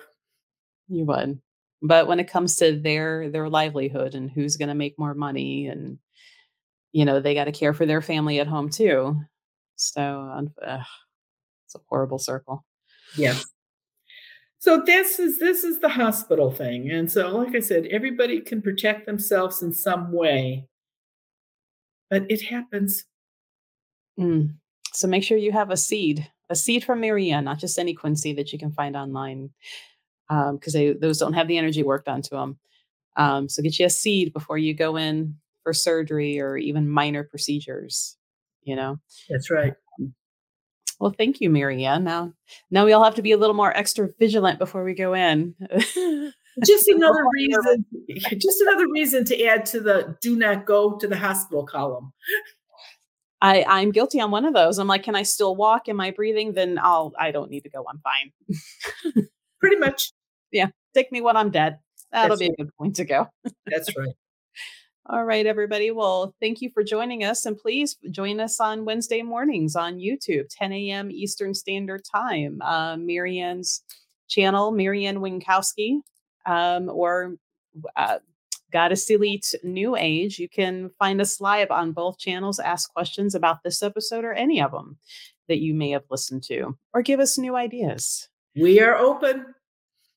you 0.89 1.05
would. 1.05 1.41
But 1.83 2.07
when 2.07 2.21
it 2.21 2.31
comes 2.31 2.57
to 2.57 2.79
their 2.79 3.31
their 3.31 3.49
livelihood 3.49 4.15
and 4.15 4.31
who's 4.31 4.57
going 4.57 4.69
to 4.69 4.75
make 4.75 4.99
more 4.99 5.15
money, 5.15 5.67
and 5.67 5.99
you 6.93 7.05
know 7.05 7.21
they 7.21 7.35
got 7.35 7.45
to 7.45 7.53
care 7.53 7.75
for 7.75 7.87
their 7.87 8.03
family 8.03 8.41
at 8.41 8.47
home 8.47 8.71
too. 8.71 9.21
So 9.77 10.49
ugh, 10.67 10.81
it's 11.67 11.75
a 11.75 11.81
horrible 11.89 12.19
circle. 12.19 12.65
Yes. 13.17 13.45
So 14.59 14.83
this 14.85 15.19
is 15.19 15.39
this 15.39 15.65
is 15.65 15.81
the 15.81 15.89
hospital 15.89 16.51
thing. 16.51 16.91
And 16.91 17.11
so 17.11 17.37
like 17.37 17.55
I 17.55 17.61
said, 17.61 17.87
everybody 17.91 18.41
can 18.41 18.63
protect 18.63 19.07
themselves 19.07 19.63
in 19.63 19.73
some 19.73 20.13
way. 20.13 20.67
But 22.11 22.25
it 22.31 22.43
happens. 22.43 23.05
Mm. 24.19 24.55
So 24.93 25.07
make 25.09 25.25
sure 25.25 25.37
you 25.37 25.53
have 25.53 25.71
a 25.71 25.77
seed, 25.77 26.29
a 26.49 26.57
seed 26.57 26.85
from 26.85 27.01
Mary 27.01 27.31
Ann, 27.31 27.45
not 27.45 27.59
just 27.59 27.79
any 27.79 27.95
quince 27.95 28.23
seed 28.23 28.39
that 28.39 28.53
you 28.53 28.59
can 28.59 28.73
find 28.73 28.97
online, 28.97 29.51
because 30.29 30.73
they 30.73 30.93
those 30.93 31.19
don't 31.19 31.35
have 31.35 31.49
the 31.49 31.59
energy 31.59 31.83
worked 31.83 32.09
onto 32.09 32.37
them. 32.37 32.59
Um, 33.17 33.49
so 33.49 33.63
get 33.63 33.79
you 33.79 33.87
a 33.87 33.91
seed 33.91 34.33
before 34.33 34.59
you 34.59 34.75
go 34.75 34.97
in 34.97 35.37
for 35.63 35.73
surgery 35.73 36.41
or 36.41 36.57
even 36.57 36.89
minor 36.89 37.25
procedures. 37.25 38.17
You 38.63 38.77
know. 38.77 38.99
That's 39.29 39.51
right. 39.51 39.75
Well, 40.99 41.15
thank 41.17 41.41
you, 41.41 41.51
Mary 41.51 41.85
Ann. 41.85 42.05
Now, 42.05 42.33
now 42.71 42.87
we 42.87 42.93
all 42.93 43.05
have 43.05 43.17
to 43.17 43.23
be 43.23 43.33
a 43.33 43.37
little 43.37 43.55
more 43.55 43.77
extra 43.77 44.09
vigilant 44.19 44.59
before 44.59 44.83
we 44.83 44.95
go 44.95 45.15
in. 45.15 45.55
Just 46.65 46.89
another 46.89 47.23
reason 47.35 47.85
just 48.39 48.63
another 48.63 48.87
reason 48.91 49.27
to 49.27 49.45
add 49.45 49.67
to 49.67 49.81
the 49.81 50.17
do 50.23 50.37
not 50.37 50.65
go 50.65 50.97
to 50.97 51.07
the 51.07 51.17
hospital 51.17 51.67
column. 51.67 52.15
I, 53.43 53.63
I'm 53.69 53.91
guilty 53.91 54.21
on 54.21 54.31
one 54.31 54.47
of 54.47 54.55
those. 54.55 54.79
I'm 54.79 54.89
like, 54.89 55.03
can 55.03 55.15
I 55.15 55.23
still 55.23 55.55
walk? 55.55 55.91
Am 55.91 56.01
I 56.01 56.13
breathing? 56.13 56.55
Then 56.55 56.79
I'll. 56.83 57.13
I 57.19 57.31
don't 57.31 57.51
need 57.51 57.65
to 57.65 57.69
go. 57.69 57.85
I'm 57.87 58.01
fine. 58.01 59.27
Pretty 59.61 59.77
much. 59.77 60.13
Yeah, 60.57 60.69
take 60.95 61.13
me 61.13 61.21
when 61.21 61.37
I'm 61.37 61.51
dead. 61.51 61.79
That'll 62.13 62.37
That's 62.37 62.49
be 62.49 62.55
a 62.55 62.57
good 62.57 62.75
point 62.77 62.97
to 62.97 63.05
go. 63.05 63.29
That's 63.67 63.95
right. 63.97 64.15
All 65.09 65.25
right, 65.25 65.47
everybody. 65.47 65.91
Well, 65.91 66.35
thank 66.41 66.61
you 66.63 66.71
for 66.75 66.83
joining 66.83 67.23
us. 67.23 67.47
And 67.47 67.57
please 67.57 67.97
join 68.11 68.41
us 68.41 68.59
on 68.59 68.85
Wednesday 68.85 69.23
mornings 69.23 69.77
on 69.77 69.99
YouTube, 69.99 70.47
10 70.51 70.73
a.m. 70.73 71.11
Eastern 71.13 71.55
Standard 71.55 72.03
Time. 72.11 72.61
Uh, 72.63 72.97
Mary 72.97 73.39
Ann's 73.39 73.83
channel, 74.29 74.73
Mary 74.73 75.07
Ann 75.07 75.19
Winkowski, 75.19 76.01
um, 76.47 76.89
or 76.89 77.37
uh, 77.95 78.19
Goddess 78.73 79.09
Elite 79.11 79.55
New 79.63 79.95
Age. 79.95 80.39
You 80.39 80.49
can 80.49 80.91
find 80.99 81.21
us 81.21 81.41
live 81.41 81.71
on 81.71 81.93
both 81.93 82.19
channels, 82.19 82.59
ask 82.59 82.93
questions 82.93 83.35
about 83.35 83.63
this 83.63 83.83
episode 83.83 84.25
or 84.25 84.33
any 84.33 84.61
of 84.61 84.73
them 84.73 84.99
that 85.49 85.61
you 85.61 85.75
may 85.75 85.91
have 85.91 86.05
listened 86.11 86.43
to, 86.45 86.77
or 86.93 87.03
give 87.03 87.21
us 87.21 87.39
new 87.39 87.55
ideas. 87.55 88.29
We 88.57 88.81
are 88.81 88.97
open. 88.97 89.55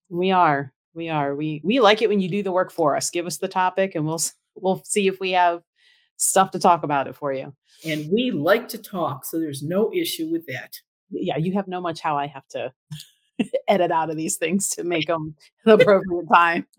We 0.09 0.31
are. 0.31 0.73
We 0.93 1.09
are. 1.09 1.35
We 1.35 1.61
we 1.63 1.79
like 1.79 2.01
it 2.01 2.09
when 2.09 2.19
you 2.19 2.29
do 2.29 2.43
the 2.43 2.51
work 2.51 2.71
for 2.71 2.95
us. 2.95 3.09
Give 3.09 3.25
us 3.25 3.37
the 3.37 3.47
topic 3.47 3.95
and 3.95 4.05
we'll 4.05 4.21
we'll 4.55 4.83
see 4.83 5.07
if 5.07 5.19
we 5.19 5.31
have 5.31 5.61
stuff 6.17 6.51
to 6.51 6.59
talk 6.59 6.83
about 6.83 7.07
it 7.07 7.15
for 7.15 7.31
you. 7.31 7.53
And 7.85 8.11
we 8.11 8.31
like 8.31 8.67
to 8.69 8.77
talk, 8.77 9.25
so 9.25 9.39
there's 9.39 9.63
no 9.63 9.91
issue 9.93 10.29
with 10.29 10.45
that. 10.47 10.73
Yeah, 11.09 11.37
you 11.37 11.53
have 11.53 11.67
no 11.67 11.81
much 11.81 12.01
how 12.01 12.17
I 12.17 12.27
have 12.27 12.47
to 12.49 12.73
edit 13.67 13.91
out 13.91 14.09
of 14.09 14.17
these 14.17 14.37
things 14.37 14.69
to 14.69 14.83
make 14.83 15.07
them 15.07 15.35
the 15.65 15.73
appropriate 15.73 16.25
time. 16.31 16.67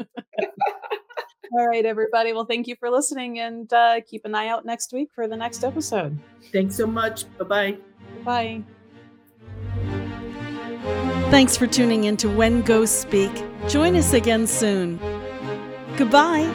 All 1.53 1.66
right, 1.66 1.85
everybody. 1.85 2.33
Well, 2.33 2.45
thank 2.45 2.68
you 2.68 2.76
for 2.78 2.91
listening 2.91 3.41
and 3.41 3.72
uh, 3.72 4.03
keep 4.07 4.24
an 4.24 4.37
eye 4.37 4.49
out 4.49 4.64
next 4.64 4.93
week 4.93 5.09
for 5.12 5.26
the 5.26 5.37
next 5.37 5.64
episode. 5.64 6.16
Thanks 6.53 6.76
so 6.76 6.87
much. 6.87 7.24
Bye-bye. 7.39 7.76
Bye. 8.24 8.62
Thanks 11.31 11.57
for 11.57 11.68
tuning 11.68 12.05
in 12.05 12.16
to 12.18 12.28
When 12.28 12.61
Ghosts 12.62 12.99
Speak. 12.99 13.31
Join 13.68 13.95
us 13.95 14.12
again 14.12 14.49
soon. 14.49 14.99
Goodbye. 15.97 16.49